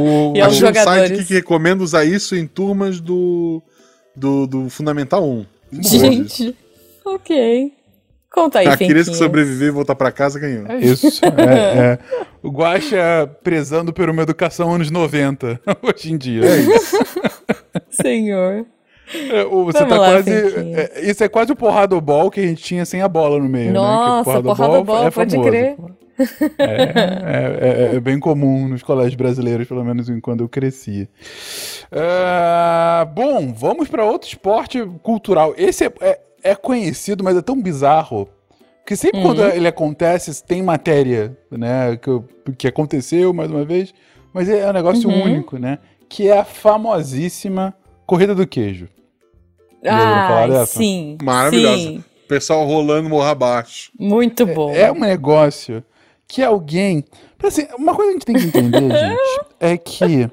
[0.00, 3.62] O, achei um site aqui que recomenda usar isso em turmas do,
[4.18, 5.46] do, do Fundamental 1.
[5.80, 6.56] Gente,
[7.04, 7.72] ok.
[8.30, 10.66] Conta aí, a criança que sobreviver e voltar pra casa ganhou.
[10.66, 11.24] É isso.
[11.24, 11.98] é, é.
[12.42, 16.42] O Guaxa prezando por uma educação anos 90, hoje em dia.
[17.90, 18.66] Senhor.
[19.30, 20.30] É, o- você Vamos tá lá, quase.
[20.30, 23.48] É, isso é quase o porrada ball que a gente tinha sem a bola no
[23.48, 23.72] meio.
[23.72, 24.34] Nossa, né?
[24.34, 25.48] Que o porrada ball, é pode famoso.
[25.50, 25.76] crer.
[26.58, 31.08] É, é- é bem comum nos colégios brasileiros, pelo menos quando eu cresci.
[31.92, 35.54] Ah, bom, vamos para outro esporte cultural.
[35.56, 38.28] Esse é, é- é conhecido, mas é tão bizarro.
[38.86, 39.48] Que sempre quando Uhum.
[39.50, 41.96] ele acontece, tem matéria, né?
[41.96, 43.92] Que, que aconteceu mais uma vez,
[44.32, 45.24] mas é um negócio Uhum.
[45.24, 45.78] único, né?
[46.08, 47.74] Que é a famosíssima
[48.06, 48.88] Corrida do Queijo.
[49.86, 51.18] Ah, sim.
[51.22, 51.76] Maravilhosa.
[51.76, 52.04] Sim.
[52.24, 53.92] O pessoal rolando morra abaixo.
[53.98, 54.74] Muito bom.
[54.74, 55.84] É um negócio
[56.28, 57.02] que alguém.
[57.42, 60.28] Assim, uma coisa que a gente tem que entender, gente, é que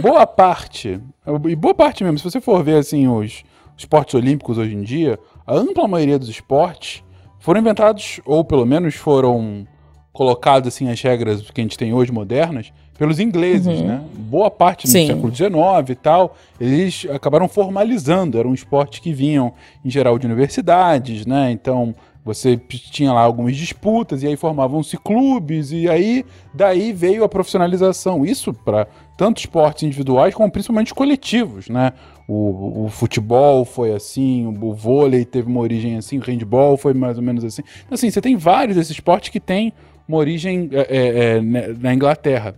[0.00, 1.00] boa parte,
[1.48, 3.42] e boa parte mesmo, se você for ver assim os
[3.76, 7.02] esportes olímpicos hoje em dia, a ampla maioria dos esportes
[7.40, 9.66] foram inventados, ou pelo menos foram
[10.12, 13.86] colocados assim as regras que a gente tem hoje modernas, pelos ingleses, Uhum.
[13.86, 14.04] né?
[14.14, 15.06] Boa parte no Sim.
[15.06, 15.50] século XIX
[15.88, 21.50] e tal, eles acabaram formalizando, eram esportes que vinham em geral de universidades, né?
[21.50, 27.28] Então você tinha lá algumas disputas e aí formavam-se clubes e aí daí veio a
[27.28, 28.24] profissionalização.
[28.24, 31.92] Isso para tanto esportes individuais como principalmente coletivos, né?
[32.28, 37.16] O, o futebol foi assim, o, vôlei teve uma origem assim, o handball foi mais
[37.16, 37.62] ou menos assim.
[37.84, 39.72] Então, assim, você tem vários desses esportes que têm
[40.08, 42.54] uma origem é, é, é, né, na Inglaterra.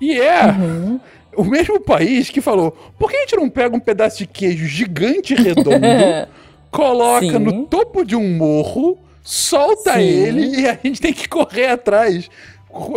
[0.00, 1.00] E é Uhum.
[1.36, 4.66] o mesmo país que falou: por que a gente não pega um pedaço de queijo
[4.66, 5.80] gigante e redondo,
[6.72, 7.38] coloca Sim.
[7.38, 10.00] no topo de um morro, solta Sim.
[10.00, 12.28] ele e a gente tem que correr atrás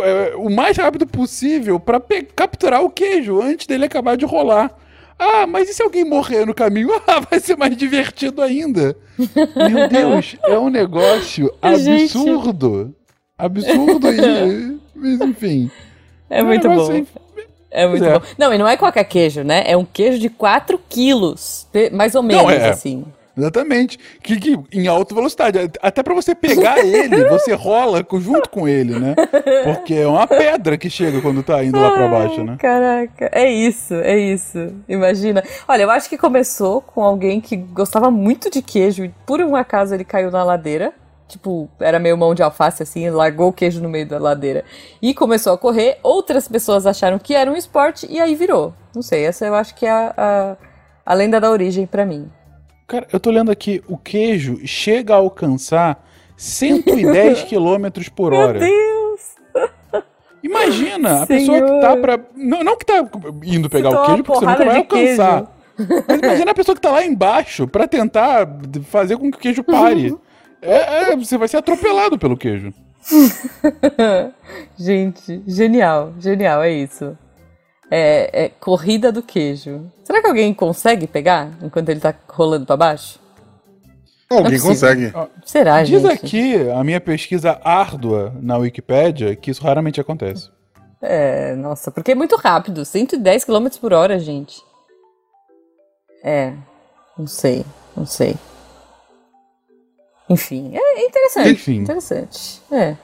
[0.02, 2.00] é, o mais rápido possível para
[2.34, 4.74] capturar o queijo antes dele acabar de rolar.
[5.18, 6.90] Ah, mas e se alguém morrer no caminho?
[7.06, 8.96] Ah, vai ser mais divertido ainda.
[9.16, 12.16] Meu Deus, é um negócio Gente.
[12.16, 12.94] absurdo.
[13.38, 14.76] Absurdo e.
[14.96, 15.70] Mas enfim.
[16.30, 17.06] É um muito bom.
[17.70, 18.18] É muito é.
[18.18, 18.24] bom.
[18.38, 19.62] Não, e não é qualquer queijo, né?
[19.66, 21.66] É um queijo de 4 quilos.
[21.92, 22.70] Mais ou menos, Não, é.
[22.70, 23.04] assim.
[23.36, 23.98] Exatamente.
[24.22, 25.70] Que, que em alta velocidade.
[25.82, 29.14] Até pra você pegar ele, você rola junto com ele, né?
[29.64, 32.56] Porque é uma pedra que chega quando tá indo lá pra baixo, né?
[32.58, 34.74] Caraca, é isso, é isso.
[34.88, 35.42] Imagina.
[35.68, 39.54] Olha, eu acho que começou com alguém que gostava muito de queijo e por um
[39.54, 40.92] acaso ele caiu na ladeira.
[41.28, 44.64] Tipo, era meio mão de alface assim, largou o queijo no meio da ladeira
[45.02, 45.98] e começou a correr.
[46.00, 48.72] Outras pessoas acharam que era um esporte e aí virou.
[48.94, 50.56] Não sei, essa eu acho que é a, a,
[51.04, 52.30] a lenda da origem pra mim.
[52.86, 58.60] Cara, eu tô lendo aqui, o queijo chega a alcançar 110 km por hora.
[58.60, 59.20] Meu Deus!
[60.42, 62.20] Imagina, a pessoa que tá pra.
[62.36, 63.04] Não, não que tá
[63.42, 65.52] indo pegar o queijo, porque você nunca vai alcançar.
[66.08, 68.48] Mas imagina a pessoa que tá lá embaixo pra tentar
[68.84, 70.16] fazer com que o queijo pare.
[70.62, 72.72] É, é, você vai ser atropelado pelo queijo.
[74.76, 77.16] Gente, genial, genial, é isso.
[77.90, 79.90] É, é, corrida do queijo.
[80.02, 83.20] Será que alguém consegue pegar enquanto ele tá rolando para baixo?
[84.28, 85.12] Alguém consegue.
[85.44, 86.12] Será, Diz gente?
[86.12, 90.50] aqui a minha pesquisa árdua na Wikipédia que isso raramente acontece.
[91.00, 94.60] É, nossa, porque é muito rápido 110 km por hora, gente.
[96.24, 96.52] É,
[97.16, 97.64] não sei,
[97.96, 98.34] não sei.
[100.28, 101.50] Enfim, é interessante.
[101.50, 101.76] Enfim.
[101.82, 102.60] Interessante.
[102.72, 102.96] É.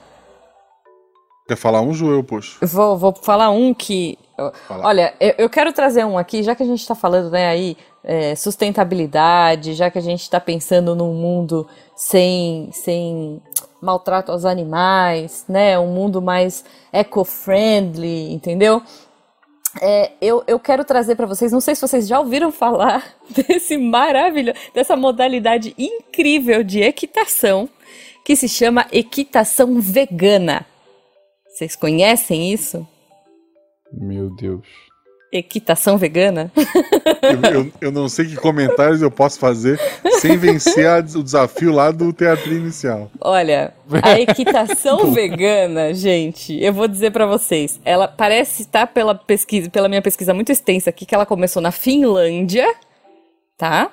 [1.47, 2.65] Quer falar um, Joel, poxa?
[2.65, 4.17] Vou, vou falar um que.
[4.67, 4.87] Fala.
[4.87, 7.77] Olha, eu, eu quero trazer um aqui, já que a gente está falando, né, aí,
[8.03, 13.41] é, sustentabilidade, já que a gente está pensando num mundo sem, sem
[13.81, 15.77] maltrato aos animais, né?
[15.77, 18.81] Um mundo mais eco-friendly, entendeu?
[19.81, 23.77] É, eu, eu quero trazer para vocês, não sei se vocês já ouviram falar desse
[23.77, 27.67] maravilhoso, dessa modalidade incrível de equitação
[28.23, 30.65] que se chama equitação vegana.
[31.53, 32.87] Vocês conhecem isso?
[33.91, 34.65] Meu Deus.
[35.31, 36.51] Equitação vegana?
[37.23, 39.79] Eu, eu, eu não sei que comentários eu posso fazer
[40.19, 43.09] sem vencer a- o desafio lá do teatro inicial.
[43.19, 49.71] Olha, a equitação vegana, gente, eu vou dizer pra vocês, ela parece estar pela pesquisa,
[49.71, 52.71] pela minha pesquisa muito extensa aqui, que ela começou na Finlândia,
[53.57, 53.89] tá?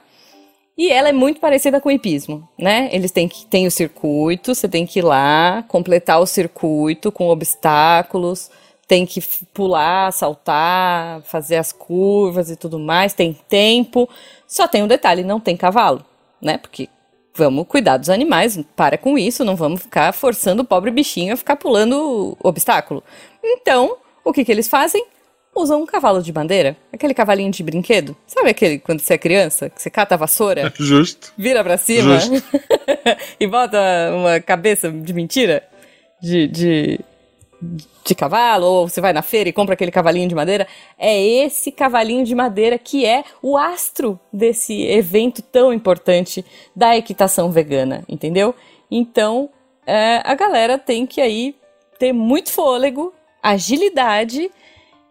[0.81, 2.88] E ela é muito parecida com o hipismo, né?
[2.90, 7.29] Eles têm que tem o circuito, você tem que ir lá, completar o circuito com
[7.29, 8.51] obstáculos,
[8.88, 9.21] tem que
[9.53, 14.09] pular, saltar, fazer as curvas e tudo mais, tem tempo.
[14.49, 16.03] Só tem um detalhe, não tem cavalo,
[16.40, 16.57] né?
[16.57, 16.88] Porque
[17.35, 21.37] vamos cuidar dos animais, para com isso, não vamos ficar forçando o pobre bichinho a
[21.37, 23.05] ficar pulando obstáculo.
[23.45, 25.05] Então, o que que eles fazem?
[25.55, 28.17] Usam um cavalo de bandeira, aquele cavalinho de brinquedo.
[28.27, 31.33] Sabe aquele quando você é criança, que você cata a vassoura, Justo.
[31.37, 32.19] vira pra cima
[33.39, 33.79] e bota
[34.15, 35.63] uma cabeça de mentira
[36.23, 37.01] de, de,
[38.05, 40.69] de cavalo, ou você vai na feira e compra aquele cavalinho de madeira.
[40.97, 46.45] É esse cavalinho de madeira que é o astro desse evento tão importante
[46.77, 48.55] da equitação vegana, entendeu?
[48.89, 49.51] Então,
[49.85, 51.57] é, a galera tem que aí
[51.99, 54.51] ter muito fôlego, agilidade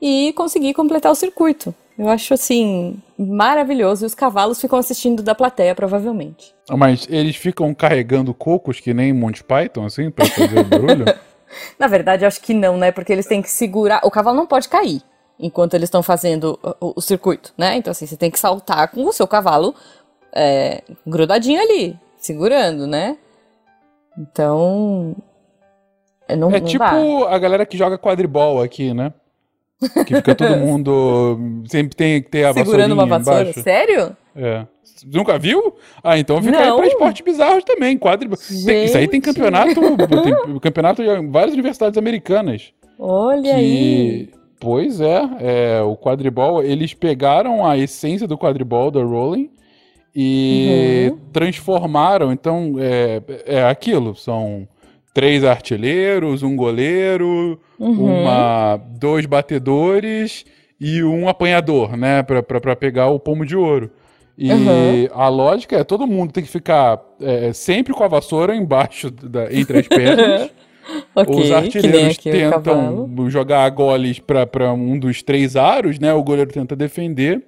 [0.02, 1.74] e conseguir completar o circuito.
[1.98, 6.56] Eu acho assim maravilhoso e os cavalos ficam assistindo da plateia, provavelmente.
[6.70, 11.06] Mas eles ficam carregando cocos que nem Monty Python, assim, pra fazer barulho?
[11.78, 12.92] Na verdade, eu acho que não, né?
[12.92, 14.00] Porque eles têm que segurar.
[14.04, 15.02] O cavalo não pode cair
[15.38, 17.76] enquanto eles estão fazendo o, o circuito, né?
[17.76, 19.74] Então, assim, você tem que saltar com o seu cavalo
[20.34, 23.18] é, grudadinho ali, segurando, né?
[24.18, 25.16] Então.
[26.28, 27.30] é, Não, É não tipo dá.
[27.30, 29.14] a galera que joga quadribol aqui, né?
[30.06, 31.40] Que fica todo mundo.
[31.68, 33.42] Sempre tem que ter a Segurando uma vassoura.
[33.44, 33.62] embaixo.
[33.62, 34.16] Sério?
[34.36, 34.66] É.
[35.06, 35.76] Nunca viu?
[36.04, 36.74] Ah, então fica Não.
[36.74, 37.98] aí pra esportes bizarros também.
[37.98, 38.38] Quadribol.
[38.66, 39.74] Tem- isso aí tem campeonato.
[39.76, 42.74] tem campeonato em várias universidades americanas.
[42.98, 44.28] Olha aí.
[44.28, 49.50] Que, pois é, é, o quadribol, eles pegaram a essência do quadribol da Rolling
[50.14, 51.18] e Uhum.
[51.32, 52.32] transformaram.
[52.34, 54.68] Então, é, é aquilo: são
[55.14, 58.22] três artilheiros, um goleiro, Uhum.
[58.24, 60.46] uma, dois batedores
[60.80, 63.92] e um apanhador, né, pra pegar o pomo de ouro.
[64.38, 65.08] E Uhum.
[65.14, 69.54] a lógica é todo mundo tem que ficar é, sempre com a vassoura embaixo da,
[69.54, 70.50] entre as pernas.
[71.14, 76.12] Ok, Os artilheiros tentam jogar goles para um dos três aros, né?
[76.16, 77.44] O goleiro tenta defender.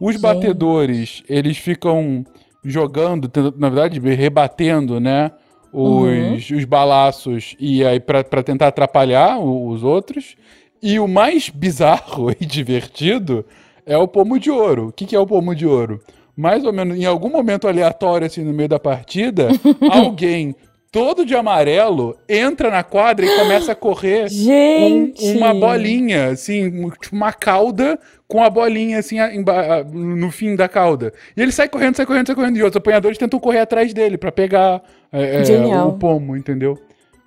[0.00, 0.22] Os Gente.
[0.22, 2.24] batedores, eles ficam
[2.64, 5.30] jogando, na verdade, rebatendo, né?
[5.72, 6.34] Uhum.
[6.34, 10.36] Os, os balaços e aí para tentar atrapalhar os outros.
[10.82, 13.44] E o mais bizarro e divertido
[13.86, 14.88] é o pomo de ouro.
[14.88, 16.00] O que, que é o pomo de ouro?
[16.36, 19.48] Mais ou menos, em algum momento aleatório, assim, no meio da partida,
[19.90, 20.54] alguém
[20.90, 25.20] todo de amarelo entra na quadra e começa a correr Gente!
[25.20, 29.16] com uma bolinha, assim, tipo uma cauda com a bolinha, assim,
[29.92, 31.12] no fim da cauda.
[31.36, 32.56] E ele sai correndo, sai correndo, sai correndo.
[32.56, 34.82] E os apanhadores tentam correr atrás dele pra pegar
[35.12, 35.88] é, é, Genial.
[35.90, 36.78] o pomo, entendeu?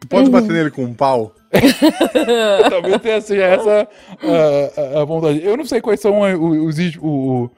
[0.09, 0.31] Pode Uhum.
[0.31, 1.33] bater nele com um pau?
[2.69, 3.87] Talvez tenha seja essa
[4.21, 5.41] a, a- a vontade.
[5.43, 7.49] Eu não sei quais são os, os- o-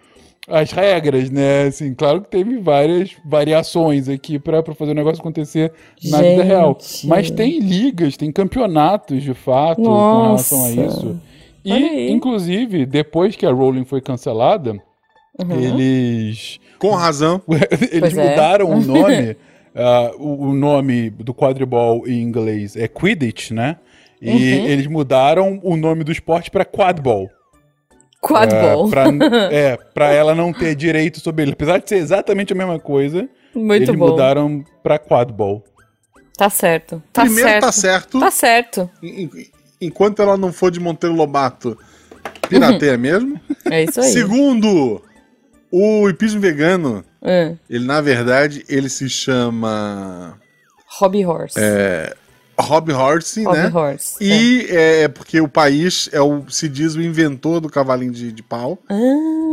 [0.48, 1.64] as regras, né?
[1.64, 5.74] Assim, claro que teve várias variações aqui pra pra fazer o negócio acontecer
[6.10, 6.44] na vida Gente.
[6.48, 6.78] real.
[7.04, 10.82] Mas tem ligas, tem campeonatos de fato com relação a Nossa.
[11.00, 11.22] isso.
[11.66, 14.78] E, inclusive, depois que a Rowling foi cancelada,
[15.40, 15.60] Uhum.
[15.60, 17.42] eles Com razão.
[17.92, 18.30] eles Pois é.
[18.30, 19.36] mudaram o nome
[19.78, 23.78] ah, o, o nome do quadribol em inglês é Quidditch, né?
[24.22, 24.66] E Uhum.
[24.66, 27.30] eles mudaram o nome do esporte pra quadball.
[28.22, 28.88] Quadball.
[28.88, 29.04] É, pra,
[29.54, 31.52] é, pra ela não ter direito sobre ele.
[31.54, 34.10] Apesar de ser exatamente a mesma coisa, Muito eles bom.
[34.10, 35.64] mudaram pra quadball.
[36.36, 37.02] Tá certo.
[37.14, 37.62] Tá Primeiro certo.
[37.64, 38.20] tá certo.
[38.20, 38.90] Tá certo.
[39.02, 39.30] En- en-
[39.80, 41.78] Enquanto ela não for de Monteiro Lobato,
[42.50, 43.40] pirateia mesmo.
[43.70, 44.12] É isso aí.
[44.12, 45.00] Segundo,
[45.72, 47.58] o hipismo vegano, Hum.
[47.70, 50.38] ele na verdade, ele se chama
[51.00, 51.60] Hobby Horse.
[52.60, 53.72] Hobby Horse, Hobby né?
[53.72, 54.16] Horse.
[54.20, 55.02] E é.
[55.04, 58.80] é porque o país é o, se diz, o inventor do cavalinho de, de pau.
[58.90, 58.96] Ah,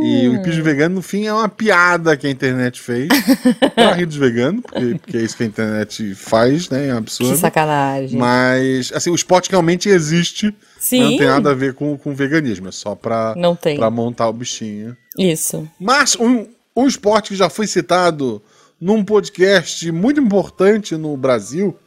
[0.01, 3.07] E o hipismo vegano, no fim, é uma piada que a internet fez
[3.75, 6.87] pra rir dos veganos, porque, porque é isso que a internet faz, né?
[6.87, 7.37] É um que absurdo.
[7.37, 8.17] sacanagem.
[8.17, 11.01] Mas, assim, o esporte realmente existe, Sim.
[11.03, 13.35] não tem nada a ver com, com veganismo, é só pra,
[13.77, 14.97] pra montar o bichinho.
[15.17, 15.67] Isso.
[15.79, 18.41] Mas um, um esporte que já foi citado
[18.79, 21.77] num podcast muito importante no Brasil,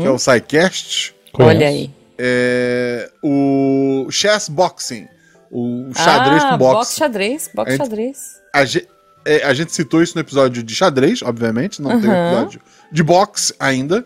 [0.00, 1.90] que é o SciCast, Olha aí.
[2.16, 5.06] é o chess boxing,
[5.50, 6.96] o xadrez ah, com boxe boxe.
[6.98, 7.50] xadrez.
[7.54, 8.18] Boxe A gente- xadrez.
[8.54, 8.88] A, ge-
[9.26, 12.28] é, a gente citou isso no episódio de xadrez, obviamente, não tem Aham.
[12.32, 14.04] episódio de boxe ainda.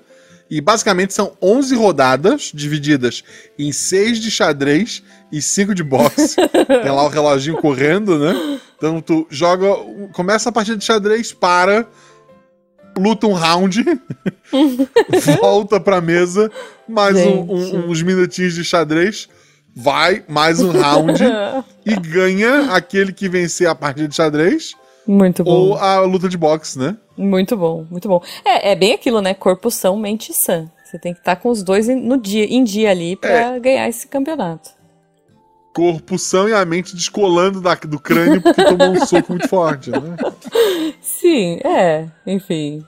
[0.51, 3.25] E basicamente são 11 rodadas divididas
[3.59, 6.37] em 6 de xadrez e 5 de boxe.
[6.83, 8.61] tem lá o reloginho correndo, né?
[8.83, 9.69] Então tu joga,
[10.13, 11.87] começa a partida de xadrez, para,
[12.99, 13.81] luta um round,
[15.41, 16.51] volta pra mesa,
[16.89, 19.29] mais um- um- uns minutinhos de xadrez,
[19.73, 21.23] vai, mais um round
[21.87, 24.73] e ganha aquele que vencer a partida de xadrez
[25.07, 25.51] Muito bom.
[25.53, 26.97] ou a luta de boxe, né?
[27.17, 28.21] Muito bom, muito bom.
[28.45, 29.33] É, é bem aquilo, né?
[29.33, 30.69] Corpo são, mente sã.
[30.85, 34.09] Você tem que estar com os dois no dia, em dia ali pra ganhar esse
[34.09, 34.71] campeonato.
[35.75, 39.91] Corpo são e a mente descolando da- do crânio porque tomou um soco muito forte,
[39.91, 40.17] né?
[41.01, 42.07] Sim, é.
[42.27, 42.85] Enfim.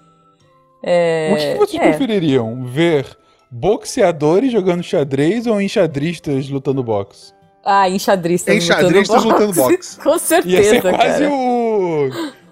[0.83, 1.89] É, o que, vocês é.
[1.89, 2.65] prefeririam?
[2.67, 3.07] Ver
[3.51, 7.33] boxeadores jogando xadrez ou enxadristas lutando boxe?
[7.65, 9.99] Ah, enxadristas Enxadristas lutando boxe.
[10.05, 11.31] Com certeza, Ia ser quase cara.
[11.31, 12.11] o,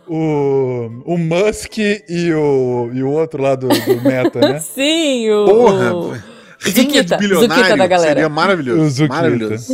[0.08, 1.02] o.
[1.04, 4.58] O Musk e o, e o outro lá do, do Meta, né?
[4.64, 5.44] Sim, o...
[5.46, 5.94] Porra!
[5.94, 6.31] o-
[6.70, 8.14] Zuquita, bilionário da galera.
[8.14, 9.08] seria maravilhoso.
[9.08, 9.72] Maravilhoso.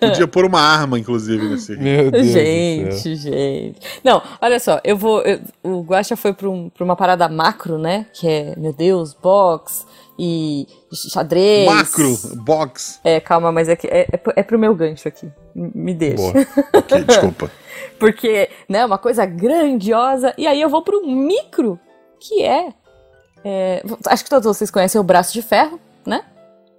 [0.00, 1.76] Podia pôr uma arma, inclusive, nesse.
[1.76, 2.26] Meu Deus.
[2.26, 3.78] Gente, gente.
[4.02, 5.20] Não, olha só, eu vou.
[5.22, 8.06] eu- o Guaxa foi pra, um- pra uma parada macro, né?
[8.12, 9.86] Que é, meu Deus, box
[10.18, 11.66] e xadrez.
[11.66, 13.00] Macro, box.
[13.04, 15.28] É, calma, mas é, que, é, é, pro- é pro meu gancho aqui.
[15.54, 16.16] Me deixa.
[16.16, 16.32] Boa.
[16.74, 17.50] Ok, desculpa.
[17.98, 20.34] Porque, né, uma coisa grandiosa.
[20.38, 21.78] E aí eu vou pro micro,
[22.18, 22.68] que é,
[23.44, 26.22] é, Acho que todos vocês conhecem o braço de ferro, né?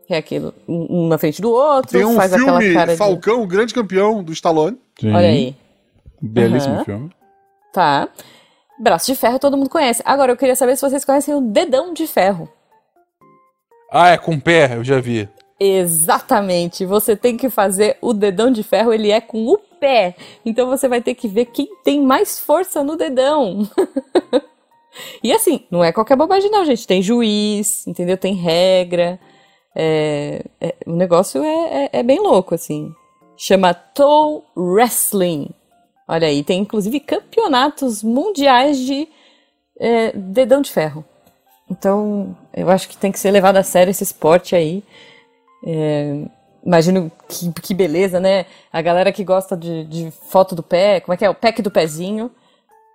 [0.07, 2.97] Que é aquilo, um na frente do outro, Tem um faz aquela filme, cara de.
[2.97, 4.77] Falcão, o grande campeão do Stallone.
[4.99, 5.13] Sim.
[5.13, 5.55] Olha aí.
[6.21, 6.83] Belíssimo Aham.
[6.83, 7.09] filme.
[7.71, 8.09] Tá.
[8.79, 10.01] Braço de ferro todo mundo conhece.
[10.05, 12.49] Agora eu queria saber se vocês conhecem o dedão de ferro.
[13.91, 15.29] Ah, é com pé, eu já vi.
[15.59, 16.85] Exatamente.
[16.85, 20.15] Você tem que fazer o dedão de ferro, ele é com o pé.
[20.43, 23.67] Então você vai ter que ver quem tem mais força no dedão.
[25.23, 26.87] e assim, não é qualquer bobagem, não, gente.
[26.87, 28.17] Tem juiz, entendeu?
[28.17, 29.19] Tem regra.
[29.75, 32.91] É, é- o negócio é, é- é bem louco, assim.
[33.37, 35.49] Chama Toe Wrestling.
[36.07, 39.07] Olha aí, tem inclusive campeonatos mundiais de
[39.79, 41.03] é, dedão de ferro.
[41.69, 44.83] Então, eu acho que tem que ser levado a sério esse esporte aí.
[45.65, 46.25] É,
[46.63, 48.45] imagino que, que beleza, né?
[48.71, 51.29] A galera que gosta de, de foto do pé, como é que é?
[51.29, 52.29] O pack do pezinho,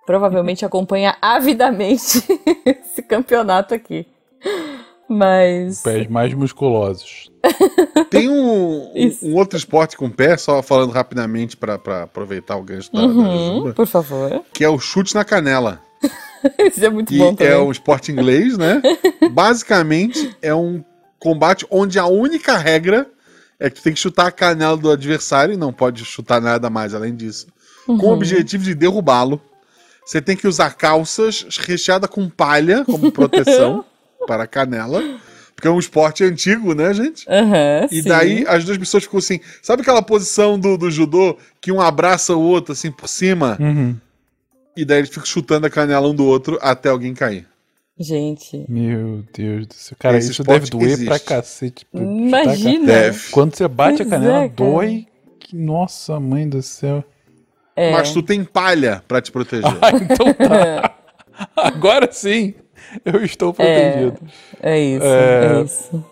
[0.07, 2.23] provavelmente acompanha avidamente
[2.65, 4.07] esse campeonato aqui.
[5.09, 5.81] Mas.
[5.83, 7.29] Pés mais musculosos.
[8.09, 8.91] Tem um,
[9.23, 13.47] um outro esporte com pé, só falando rapidamente pra aproveitar o gancho da, da Uhum,
[13.53, 14.41] Jujuba, por favor.
[14.53, 15.81] que é o chute na canela.
[16.59, 17.53] Isso é muito Que bom também.
[17.53, 18.81] é um esporte inglês, né?
[19.31, 20.83] Basicamente, é um
[21.19, 23.07] combate onde a única regra
[23.59, 26.69] é que tu tem que chutar a canela do adversário e não pode chutar nada
[26.69, 27.47] mais além disso.
[27.85, 28.05] Com Uhum.
[28.09, 29.41] o objetivo de derrubá-lo.
[30.07, 33.83] Você tem que usar calças recheadas com palha como proteção
[34.25, 35.03] para a canela.
[35.53, 37.25] Porque é um esporte antigo, né, gente?
[37.27, 38.07] Aham, E sim.
[38.07, 39.39] daí as duas pessoas ficam assim.
[39.61, 43.57] Sabe aquela posição do, do judô que um abraça o outro assim por cima?
[43.59, 43.95] Uhum.
[44.77, 47.47] E daí eles ficam chutando a canela um do outro até alguém cair.
[47.99, 49.97] Gente, Meu Deus do céu.
[49.99, 51.05] Cara, Esse isso deve esporte doer existe.
[51.07, 51.87] pra cacete.
[51.91, 52.85] Imagina.
[52.85, 53.29] Deve.
[53.31, 55.07] Quando você bate Pois a canela, é, dói.
[55.39, 57.03] Que- Nossa, mãe do céu.
[57.79, 57.91] É.
[57.91, 59.65] Mas tu tem palha pra te proteger.
[59.81, 60.95] Ah, então tá.
[61.55, 62.55] Agora sim,
[63.05, 64.17] eu estou protegido.
[64.61, 65.59] É isso, É.
[65.59, 66.05] é isso.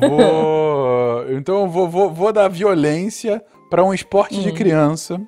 [0.00, 1.26] Vou.
[1.32, 5.20] Então eu vou, vou, vou dar violência pra um esporte de criança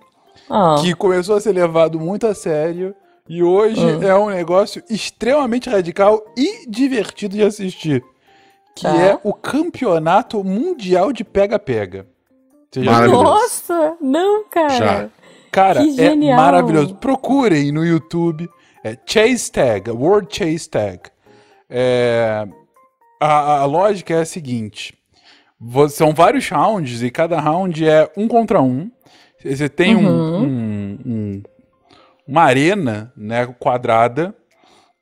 [0.48, 2.94] Ah, que começou a ser levado muito a sério
[3.28, 8.02] E hoje é um negócio extremamente radical e divertido de assistir.
[8.74, 8.96] Que Tá.
[8.96, 12.06] é o Campeonato Mundial de Pega-Pega.
[13.22, 14.68] Nossa, não, cara.
[14.68, 15.08] Já.
[15.57, 16.36] Cara, Que é genial.
[16.36, 16.94] maravilhoso.
[16.96, 18.46] Procurem no YouTube.
[18.84, 21.00] É Chase Tag, World Chase Tag.
[21.68, 22.46] É,
[23.20, 24.94] a, a lógica é a seguinte:
[25.90, 28.90] são vários rounds e cada round é um contra um.
[29.42, 30.42] Você tem um- Uhum.
[30.44, 31.42] um- um-
[32.28, 34.34] uma arena né, quadrada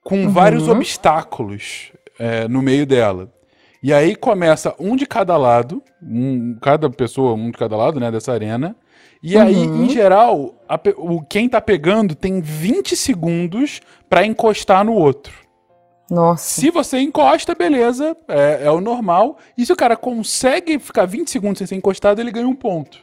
[0.04, 0.30] com Uhum.
[0.30, 3.28] vários obstáculos é, no meio dela.
[3.82, 8.08] E aí começa um de cada lado, um, cada pessoa, um de cada lado, né,
[8.10, 8.76] dessa arena.
[9.26, 9.84] E aí, Uhum.
[9.84, 15.32] em geral, a o, quem tá pegando tem 20 segundos pra encostar no outro.
[16.10, 16.60] Nossa.
[16.60, 19.38] Se você encosta, beleza, é, é o normal.
[19.56, 22.98] E se o cara consegue ficar 20 segundos sem ser encostado, ele ganha um ponto.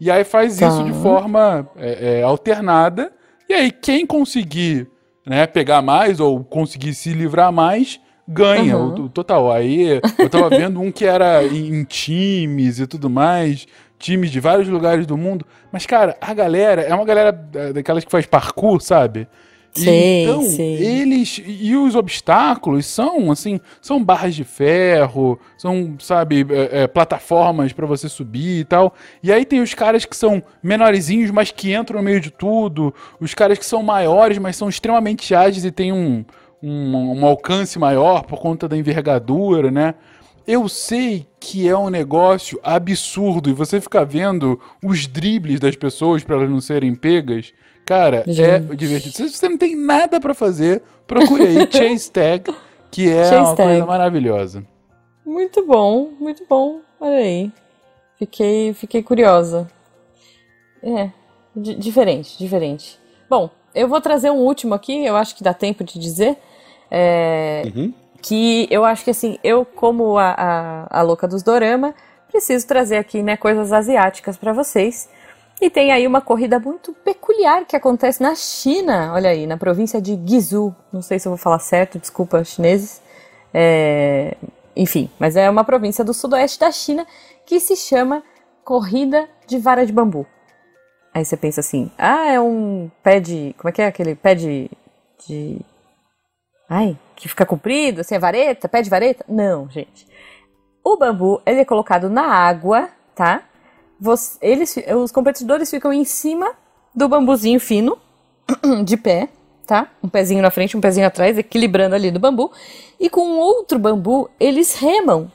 [0.00, 0.66] E aí faz Tá.
[0.66, 3.12] isso de forma é, é, alternada.
[3.48, 4.88] E aí, quem conseguir
[5.24, 8.94] né, pegar mais ou conseguir se livrar mais, ganha Uhum.
[8.94, 9.52] o, o total.
[9.52, 13.66] Aí eu tava vendo um que era em, em times e tudo mais,
[14.04, 15.46] times de vários lugares do mundo.
[15.72, 17.32] Mas, cara, a galera é uma galera
[17.72, 19.26] daquelas que faz parkour, sabe?
[19.72, 20.76] Sei, então, sei.
[20.76, 27.72] eles e os obstáculos são assim, são barras de ferro, são, sabe, é, é, plataformas
[27.72, 28.94] pra você subir e tal.
[29.20, 32.94] E aí tem os caras que são menorzinhos, mas que entram no meio de tudo,
[33.18, 36.24] os caras que são maiores, mas são extremamente ágeis e têm um,
[36.62, 39.94] um, um alcance maior por conta da envergadura, né?
[40.46, 46.22] Eu sei que é um negócio absurdo e você fica vendo os dribles das pessoas
[46.22, 47.52] pra elas não serem pegas.
[47.86, 48.76] Cara, é Gente.
[48.76, 49.14] divertido.
[49.14, 52.54] Se você não tem nada pra fazer, procure aí Chase Tag,
[52.90, 53.68] que é Chase uma Tag.
[53.70, 54.66] coisa maravilhosa.
[55.24, 56.80] Muito bom, muito bom.
[57.00, 57.50] Olha aí.
[58.18, 59.66] Fiquei, fiquei curiosa.
[60.82, 61.10] É,
[61.56, 62.98] di- diferente, diferente.
[63.28, 66.36] Bom, eu vou trazer um último aqui, eu acho que dá tempo de dizer.
[66.90, 67.92] É, Uhum.
[68.24, 71.94] Que eu acho que assim, eu como a, a, a louca dos dorama,
[72.26, 75.10] preciso trazer aqui, né, coisas asiáticas pra vocês.
[75.60, 80.00] E tem aí uma corrida muito peculiar que acontece na China, olha aí, na província
[80.00, 80.74] de Guizhou.
[80.90, 83.02] Não sei se eu vou falar certo, desculpa, chineses.
[83.52, 84.36] É,
[84.74, 87.06] enfim, mas é uma província do sudoeste da China
[87.44, 88.22] que se chama
[88.64, 90.26] Corrida de Vara de Bambu.
[91.12, 93.54] Aí você pensa assim, ah, é um pé de.
[93.58, 94.70] Como é que é aquele pé de.
[95.28, 95.60] de
[96.68, 99.24] Ai, que fica comprido, assim, vareta, pé de vareta?
[99.28, 100.06] Não, gente.
[100.82, 103.42] O bambu, ele é colocado na água, tá?
[104.00, 106.52] Você- eles, os competidores ficam em cima
[106.94, 107.98] do bambuzinho fino,
[108.84, 109.28] de pé,
[109.66, 109.88] tá?
[110.02, 112.50] Um pezinho na frente, um pezinho atrás, equilibrando ali do bambu.
[112.98, 115.30] E com outro bambu, eles remam,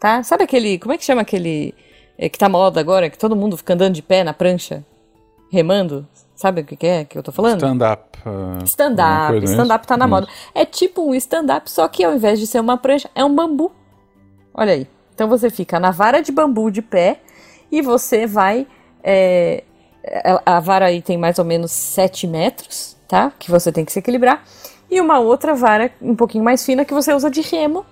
[0.00, 0.22] tá?
[0.22, 1.74] Sabe aquele, como é que chama aquele,
[2.18, 4.84] é, que tá moda agora, que todo mundo fica andando de pé na prancha,
[5.50, 6.06] remando?
[6.38, 7.56] Sabe o que que é que eu tô falando?
[7.56, 8.16] Stand-up.
[8.24, 10.14] uh, Stand-up, é stand-up tá na Isso.
[10.14, 10.28] moda.
[10.54, 13.72] É tipo um stand-up, só que ao invés de ser uma prancha, é um bambu.
[14.54, 14.86] Olha aí.
[15.12, 17.20] Então você fica na vara de bambu de pé
[17.72, 18.68] e você vai.
[19.02, 19.64] é,
[20.44, 23.32] a a vara aí tem mais ou menos 7 metros, tá?
[23.36, 24.44] Que você tem que se equilibrar.
[24.88, 27.84] E uma outra vara um pouquinho mais fina que você usa de remo.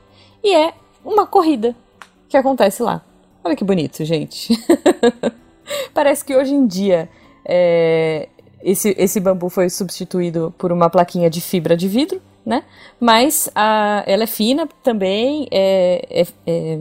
[0.44, 0.72] E é
[1.04, 1.74] uma corrida
[2.28, 3.02] que acontece lá.
[3.42, 4.56] Olha que bonito, gente.
[5.92, 7.08] Parece que hoje em dia
[7.44, 8.28] é,
[8.62, 12.62] esse, esse bambu foi substituído por uma plaquinha de fibra de vidro, né?
[13.00, 16.80] Mas a, ela é fina também, é, é- é-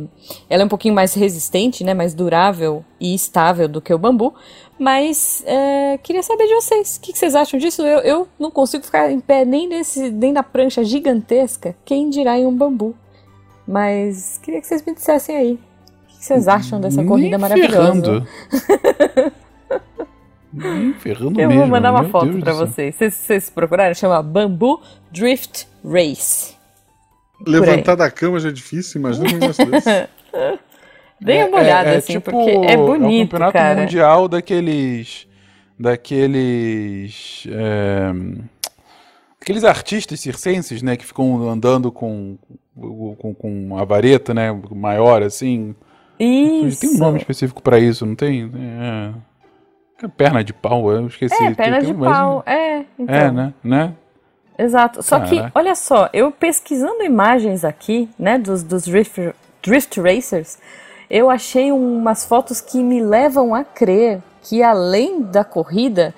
[0.49, 1.93] ela é um pouquinho mais resistente, né?
[1.93, 4.33] Mais durável e estável do que o bambu.
[4.77, 7.81] Mas é, queria saber de vocês, o que, que vocês acham disso?
[7.81, 12.37] Eu, eu não consigo ficar em pé nem, nesse, nem na prancha gigantesca, quem dirá
[12.37, 12.95] em um bambu.
[13.67, 15.53] Mas queria que vocês me dissessem aí.
[15.53, 18.23] O que, que vocês acham dessa Nem corrida maravilhosa?
[20.61, 20.79] ferrando.
[20.79, 21.61] Nem ferrando Eu mesmo.
[21.61, 22.95] vou mandar uma meu foto Deus pra vocês.
[22.95, 23.13] vocês.
[23.13, 23.93] Vocês procuraram?
[23.93, 24.81] Chama Bambu
[25.11, 26.55] Drift Race.
[27.45, 29.89] Levantar da cama já é difícil, imagina um negócio desse.
[31.19, 33.81] Dê uma olhada, assim, porque é bonito, É o campeonato cara.
[33.81, 35.27] mundial daqueles...
[35.77, 37.45] Daqueles...
[37.49, 38.11] é,
[39.41, 40.95] aqueles artistas circenses, né?
[40.97, 42.37] Que ficam andando com,
[43.17, 44.49] com, com a vareta, né?
[44.71, 45.75] Maior, assim.
[46.19, 46.81] Isso.
[46.81, 48.49] Tem um nome específico pra isso, não tem?
[48.55, 49.13] É...
[50.03, 51.33] é Perna de pau, eu esqueci.
[51.35, 52.43] É, Tem- perna tem de mas- pau.
[52.45, 53.15] É, então.
[53.15, 53.53] É, né?
[53.63, 53.93] né?
[54.57, 55.03] Exato.
[55.03, 55.51] Só que, Caraca.
[55.59, 60.57] olha só, eu pesquisando imagens aqui, né, dos, dos drift, drift racers,
[61.09, 66.13] eu achei umas fotos que me levam a crer que além da corrida,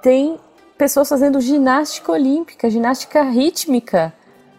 [0.00, 0.38] tem
[0.78, 4.12] pessoas fazendo ginástica olímpica, ginástica rítmica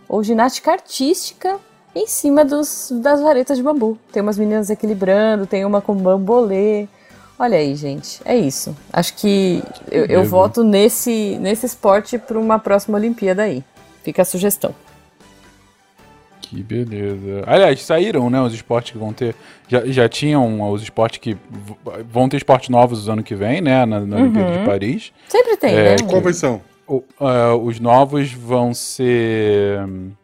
[0.07, 1.57] ou ginástica artística
[1.95, 3.97] em cima dos, das varetas de bambu.
[4.11, 6.87] Tem umas meninas equilibrando, tem uma com bambolê.
[7.43, 8.21] Olha aí, gente.
[8.23, 8.73] É isso.
[8.93, 13.61] Acho que eu, eu voto nesse, nesse esporte para uma próxima Olimpíada aí.
[14.01, 14.73] Fica a sugestão.
[16.39, 17.43] Que beleza.
[17.45, 19.35] Aliás, saíram, né, os esportes que vão ter.
[19.67, 21.35] Já, já tinham os esportes que.
[22.09, 23.85] Vão ter esportes novos no ano que vem, né?
[23.85, 25.11] Na, na Olimpíada de Paris.
[25.27, 25.95] Sempre tem, É, né?
[26.09, 26.61] Qual vai são?
[26.87, 29.79] O- ah, os novos vão ser.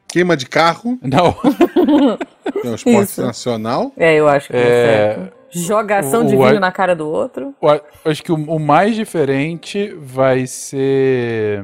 [0.07, 1.33] Queima de carro, Não.
[1.33, 3.21] que é um esporte Isso.
[3.21, 3.91] nacional.
[3.97, 4.59] É, eu acho que é...
[4.59, 5.19] É,
[5.51, 7.53] Jogação de o- vinho o- na cara do outro.
[7.61, 11.63] eu acho que o, o mais diferente vai ser.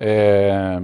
[0.00, 0.78] é,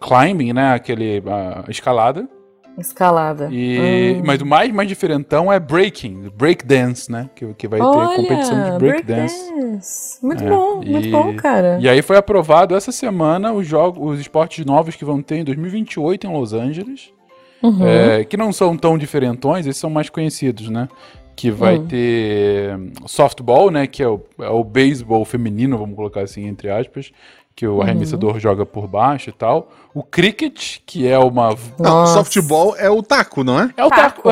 [0.00, 0.74] climbing, né?
[0.74, 1.22] Aquele.
[1.26, 2.28] a escalada.
[2.76, 3.48] Escalada.
[3.52, 4.22] E, Hum.
[4.26, 7.30] Mas o mais, mais diferentão é breaking, break dance, né?
[7.34, 9.52] Que, que vai ter Olha, competição de break dance.
[9.52, 10.18] breakdance.
[10.26, 11.78] Muito É, bom, muito e- bom, cara.
[11.80, 15.44] E aí foi aprovado essa semana os jogos, os esportes novos que vão ter em
[15.44, 17.12] 2028 em Los Angeles,
[17.64, 17.86] Uhum.
[17.86, 20.88] é, que não são tão diferentões, esses são mais conhecidos, né?
[21.34, 21.86] Que vai Hum.
[21.86, 23.86] ter hum, softball, né?
[23.86, 27.10] Que é o, é o beisebol feminino, vamos colocar assim entre aspas,
[27.56, 27.76] que Uhum.
[27.78, 29.70] o arremessador joga por baixo e tal.
[29.94, 32.14] O cricket, que é uma Não, Nossa.
[32.22, 33.70] softball é o taco, não é?
[33.76, 34.30] é o taco, Taco.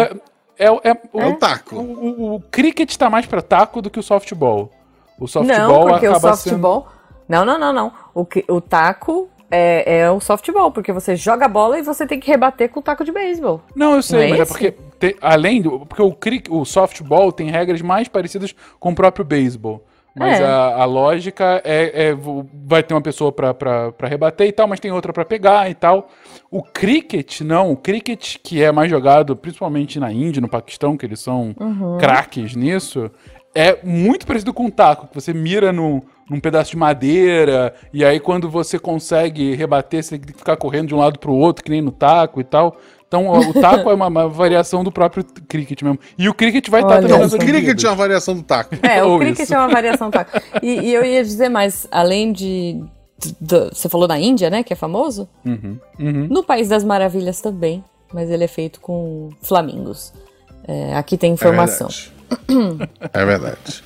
[0.58, 1.76] é, é, o- é o- É o taco.
[1.76, 4.70] O, o, o cricket tá mais pra taco do que o softball.
[5.18, 6.88] O Não, softball porque o acaba softball.
[7.28, 7.92] Não, não, não, não.
[8.12, 12.06] O, que- o taco é, é o softball, porque você joga a bola e você
[12.06, 13.60] tem que rebater com o taco de beisebol.
[13.76, 14.52] Não, eu sei, Não é mas é esse?
[14.52, 18.94] porque tem- além do, porque o cricket, o softball tem regras mais parecidas com o
[18.94, 19.84] próprio beisebol.
[20.14, 20.44] Mas É.
[20.44, 22.16] a, a lógica é, é
[22.66, 26.08] vai ter uma pessoa pra rebater e tal, mas tem outra pra pegar e tal.
[26.50, 27.72] O cricket, não.
[27.72, 31.96] O cricket, que é mais jogado principalmente na Índia, no Paquistão, que eles são Uhum.
[31.98, 33.10] craques nisso,
[33.54, 38.04] é muito parecido com o taco, que você mira num, num pedaço de madeira, e
[38.04, 41.62] aí quando você consegue rebater, você tem que ficar correndo de um lado pro outro,
[41.64, 42.76] que nem no taco e tal.
[43.06, 45.98] Então o o taco é uma, uma variação do próprio cricket mesmo.
[46.16, 48.42] E o cricket vai estar Olha também Então, nas o cricket é uma variação do
[48.42, 48.74] taco.
[48.82, 49.54] É, o cricket isso.
[49.54, 50.40] é uma variação do taco.
[50.62, 52.82] E, e eu ia dizer mais, além de.
[53.70, 54.62] você falou da Índia, né?
[54.62, 55.28] Que é famoso?
[55.44, 56.26] Uhum, uhum.
[56.30, 57.84] No País das Maravilhas também,
[58.14, 60.10] mas ele é feito com flamingos.
[60.66, 61.88] É, aqui tem É informação.
[61.88, 62.12] verdade.
[63.12, 63.82] É verdade.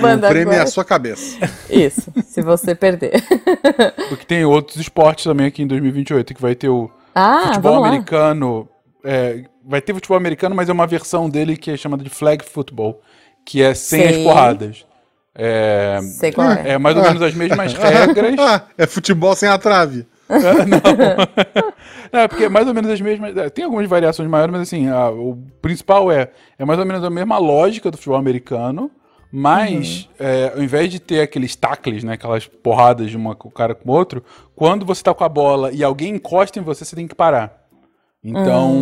[0.00, 1.36] Manda o prêmio é a sua cabeça.
[1.68, 3.22] Isso, se você perder.
[4.08, 8.68] Porque tem outros esportes também aqui em 2028, que vai ter o Ah, futebol americano.
[9.04, 12.44] é, vai ter futebol americano, mas é uma versão dele que é chamada de flag
[12.44, 13.00] football,
[13.44, 14.24] que é sem as Sei.
[14.24, 14.86] porradas.
[15.34, 16.70] É, Sei qual é.
[16.70, 18.34] é mais ou menos as mesmas regras.
[18.38, 20.06] Ah, é futebol sem a trave.
[22.12, 23.36] É, porque é mais ou menos as mesmas.
[23.36, 27.04] é, Tem algumas variações maiores, mas assim, a- o principal é, é mais ou menos
[27.04, 28.90] a mesma lógica do futebol americano,
[29.32, 33.76] mas é, ao invés de ter aqueles tackles, né, aquelas porradas de uma o cara
[33.76, 34.24] com o outro,
[34.56, 37.60] quando você tá com a bola e alguém encosta em você, você tem que parar.
[38.22, 38.74] Então,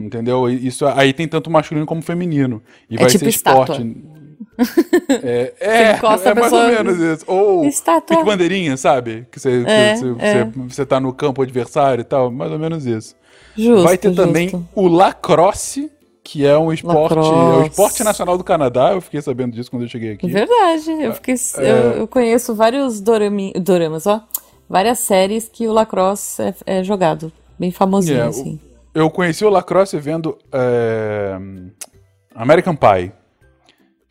[0.00, 0.48] entendeu?
[0.48, 2.62] Isso aí tem tanto masculino como feminino.
[2.88, 3.72] E É vai tipo ser esporte.
[3.82, 4.21] estátua.
[5.22, 7.24] É, é, encosta, é mais ou menos isso.
[7.26, 8.16] Ou Estátua.
[8.16, 9.26] pique bandeirinha, sabe?
[9.30, 10.44] Que você, É, você, é.
[10.44, 13.14] você, você tá no campo adversário e tal, mais ou menos isso.
[13.56, 14.22] Justo, Vai ter justo.
[14.22, 15.90] também o lacrosse,
[16.24, 17.70] que é um esporte, é o Lacrosse.
[17.70, 18.92] esporte nacional do Canadá.
[18.92, 20.26] Eu fiquei sabendo disso quando eu cheguei aqui.
[20.30, 21.70] Verdade, eu, fiquei, É.
[21.70, 24.22] eu, eu conheço vários dorami, doramas, ó.
[24.68, 27.30] Várias séries que o lacrosse é, é jogado.
[27.58, 28.58] Bem famosinho, É, assim.
[28.94, 31.36] Eu conheci o lacrosse vendo é,
[32.34, 33.12] American Pie,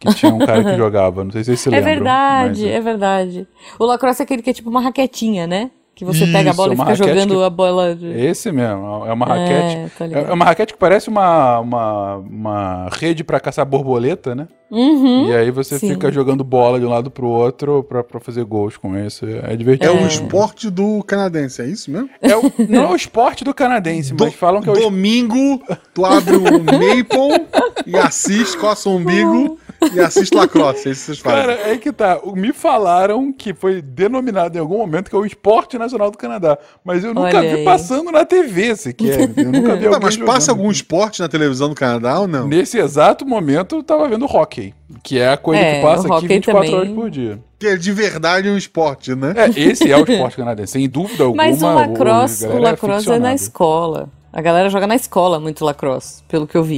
[0.02, 1.24] que tinha um cara que jogava.
[1.24, 3.47] Não sei se vocês se É verdade, mas- é verdade.
[3.80, 5.72] O lacrosse é aquele que é tipo uma raquetinha, né?
[5.93, 7.95] Que você pega a Isso, bola e fica jogando que- a bola.
[7.95, 9.91] de- Esse mesmo, é uma raquete.
[9.97, 14.47] tô É, é uma raquete que parece uma, uma, uma rede pra caçar borboleta, né?
[14.72, 15.28] Uhum.
[15.28, 15.89] E aí você sim.
[15.89, 19.26] fica jogando bola de um lado pro outro pra, pra fazer gols com isso.
[19.43, 19.91] É divertido.
[19.91, 22.10] É, o esporte do canadense, é isso mesmo?
[22.22, 25.62] É o- não é o esporte do canadense, mas Do- falam que é o Domingo,
[25.93, 27.45] tu abre um Maple
[27.86, 29.60] e assiste, coça o umbigo
[29.93, 30.88] e assiste lacrosse.
[30.88, 31.39] É isso que vocês fazem.
[31.41, 32.19] Cara, é que tá.
[32.23, 36.17] O- Me falaram que foi denominado em algum momento que é o esporte nacional do
[36.17, 36.57] Canadá.
[36.84, 37.63] Mas eu nunca Olha vi aí.
[37.65, 39.29] passando na TV sequer.
[39.38, 42.47] Eu nunca vi alguém mas passa algum esporte na televisão do Canadá ou não?
[42.47, 44.73] Nesse exato momento eu tava vendo hockey,
[45.03, 46.79] que é a coisa É, que passa o aqui hockey 24 também.
[46.79, 47.39] horas por dia.
[47.59, 49.34] Que é de verdade um esporte, né?
[49.36, 51.43] É, esse é o esporte canadense, sem dúvida alguma.
[51.43, 53.36] Mas o lacrosse, o galera lacrosse é na ficcionada.
[53.36, 54.09] escola.
[54.34, 56.77] A galera joga na escola muito lacrosse, pelo que eu vi.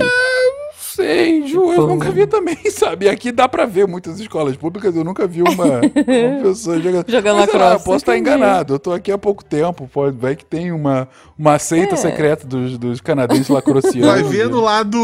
[0.95, 3.09] Sei, Ju, eu Tipo- nunca vi também, sabe?
[3.09, 5.81] Aqui dá pra ver muitas escolas públicas, eu nunca vi uma, uma
[6.43, 7.09] pessoa jogando.
[7.09, 10.15] Jogando Mas, lá, lacrosse, eu posso estar enganado, eu tô aqui há pouco tempo, pode
[10.17, 11.97] vai que tem uma, uma seita É.
[11.97, 14.07] secreta dos, dos canadenses lacrossianos.
[14.07, 14.97] Vai ver no lado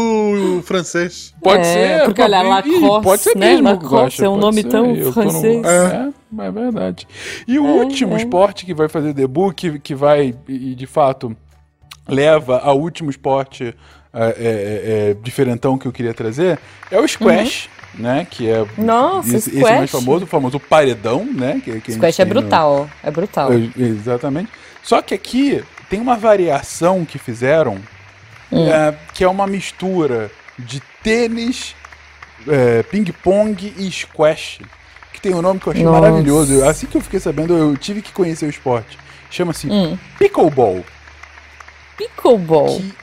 [0.64, 1.34] francês.
[1.42, 2.04] Pode É, ser.
[2.04, 2.48] porque, olha, ih,
[2.80, 3.46] Lacoste, pode ser né?
[3.50, 3.68] mesmo.
[3.68, 5.64] Lacoste Guaxa, é um nome ser, tão eu tô no- francês.
[5.66, 6.08] É,
[6.46, 7.08] é verdade.
[7.48, 8.16] E o É, último é.
[8.18, 11.36] esporte que vai fazer debut, que, que vai, e de fato,
[12.08, 13.74] leva ao último esporte
[14.12, 16.58] é, é, é, diferentão que eu queria trazer,
[16.90, 17.68] é o squash.
[17.94, 18.26] né?
[18.28, 18.66] Que é.
[18.76, 21.60] Nossa, esse, esse é mais famoso, o famoso paredão, né?
[21.64, 23.08] Que, que Squash é brutal, no...
[23.08, 23.50] é brutal.
[23.52, 24.50] É, exatamente.
[24.82, 27.78] Só que aqui tem uma variação que fizeram
[28.50, 28.66] hum.
[28.66, 31.74] é, que é uma mistura de tênis,
[32.48, 34.60] é, ping-pong e squash.
[35.12, 36.00] Que tem um nome que eu achei Nossa.
[36.00, 36.64] maravilhoso.
[36.64, 38.98] Assim que eu fiquei sabendo, eu tive que conhecer o esporte.
[39.30, 39.96] Chama-se hum.
[40.18, 40.84] Pickleball.
[41.96, 42.80] Pickleball?
[42.80, 42.94] Que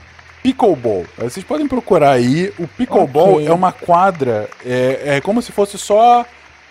[0.43, 1.05] pickleball.
[1.17, 2.53] Vocês podem procurar aí.
[2.57, 3.47] O pickleball okay.
[3.47, 6.25] é uma quadra, é, é como se fosse só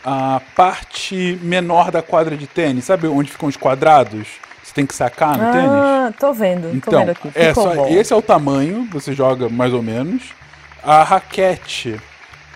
[0.04, 4.28] a parte menor da quadra de tênis, sabe onde ficam os quadrados?
[4.62, 5.70] Você tem que sacar no ah, tênis?
[5.70, 6.74] Ah, tô vendo.
[6.74, 7.30] Então, tô vendo aqui.
[7.34, 10.22] É só, esse é o tamanho, você joga mais ou menos.
[10.82, 12.00] A raquete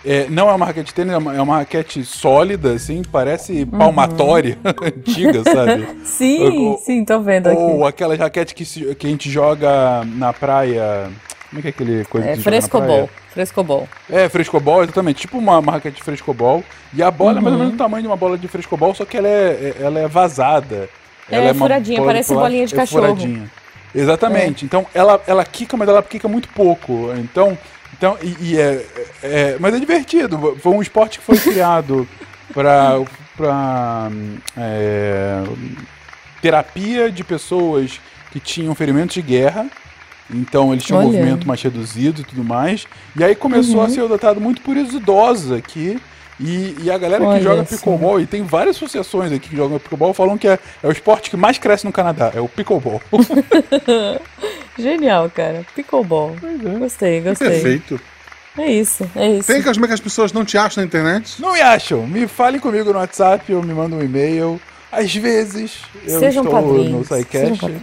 [0.04, 3.62] é, não é uma raquete de tênis, é uma, é uma raquete sólida, assim, parece
[3.62, 3.78] uhum.
[3.78, 5.86] palmatória antiga, sabe?
[6.04, 7.62] sim, ou, sim, tô vendo ou aqui.
[7.62, 11.10] Ou aquela raquete que, se, que a gente joga na praia.
[11.50, 13.10] Como é que é aquele coisa é, que frescobol.
[13.30, 13.88] Frescobol.
[14.08, 15.22] É, frescobol, exatamente.
[15.22, 16.64] Tipo uma, uma raquete de frescobol.
[16.94, 17.38] E a bola uhum.
[17.38, 19.74] é mais ou menos o tamanho de uma bola de frescobol, só que ela é,
[19.80, 20.88] é ela é vazada.
[21.30, 23.02] É, ela é, furadinha, parece bolinha de é cachorro.
[23.02, 23.50] Furadinha.
[23.94, 24.64] Exatamente.
[24.64, 24.66] É.
[24.66, 27.12] Então ela, ela quica, mas ela quica muito pouco.
[27.18, 27.58] Então
[28.00, 28.86] então, e, e é,
[29.22, 30.56] é, Mas é divertido.
[30.58, 32.08] Foi um esporte que foi criado
[32.54, 32.98] para
[33.36, 34.10] para
[34.56, 35.42] é,
[36.42, 38.00] terapia de pessoas
[38.32, 39.66] que tinham ferimentos de guerra.
[40.30, 41.08] Então eles tinham Olha.
[41.08, 42.86] um movimento mais reduzido e tudo mais.
[43.14, 43.82] E aí começou uhum.
[43.82, 46.00] a ser adotado muito por idosos aqui.
[46.40, 49.78] E, e, a galera Olha que joga pickleball, e tem várias associações aqui que jogam
[49.78, 53.00] pickleball, falam que é, é o esporte que mais cresce no Canadá, é o pickleball.
[54.78, 55.66] Genial, cara.
[55.74, 56.34] Pickleball.
[56.42, 56.78] É.
[56.78, 57.48] Gostei, gostei.
[57.50, 58.00] Perfeito.
[58.58, 59.46] É isso, é isso.
[59.46, 61.40] Tem que como é que as pessoas não te acham na internet?
[61.40, 62.06] Não me acham.
[62.06, 64.60] Me falem comigo no WhatsApp ou me mandam um e-mail.
[64.90, 67.08] Às vezes eu Sejam estou padrinhos.
[67.08, 67.80] no SciCast.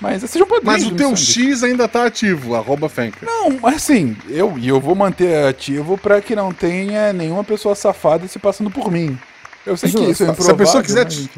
[0.00, 0.84] Mas sejam padrinhos.
[0.84, 3.26] Mas o teu X ainda tá ativo, arroba Fenka.
[3.26, 8.38] Não, assim, eu, eu vou manter ativo para que não tenha nenhuma pessoa safada se
[8.38, 9.18] passando por mim.
[9.66, 10.04] Eu sei Justo.
[10.04, 10.44] que isso é improvável.
[10.44, 11.30] Se a pessoa quiser te...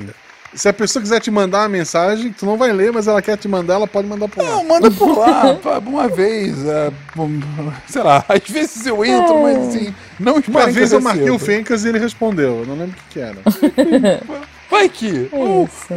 [0.53, 3.37] Se a pessoa quiser te mandar uma mensagem, tu não vai ler, mas ela quer
[3.37, 4.51] te mandar, ela pode mandar por lá.
[4.51, 5.57] Não, manda por lá,
[5.87, 6.67] uma vez.
[6.67, 6.91] É,
[7.87, 9.55] sei lá, às vezes eu entro, é.
[9.55, 12.97] mas assim, não Uma vez eu marquei o Fencas e ele respondeu, eu não lembro
[12.99, 13.37] o que, que era.
[14.71, 15.29] Vai que.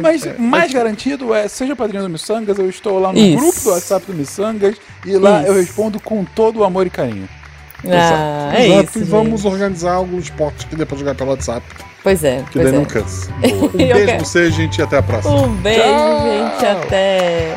[0.00, 3.36] Mas é, mais garantido é, seja padrinho do Missangas, eu estou lá no isso.
[3.38, 5.50] grupo do WhatsApp do Missangas e lá isso.
[5.50, 7.28] eu respondo com todo o amor e carinho.
[7.86, 8.56] Ah, Exato.
[8.56, 8.84] É Exato.
[8.90, 9.52] Isso, e vamos gente.
[9.52, 11.64] organizar alguns esportes que dê pra jogar pelo WhatsApp.
[12.02, 12.38] Pois é.
[12.50, 12.78] Que pois daí é.
[12.78, 13.30] não cansa.
[13.44, 15.34] Um beijo pra você, gente, e até a próxima.
[15.34, 16.22] Um beijo, Tchau.
[16.22, 17.56] gente, até.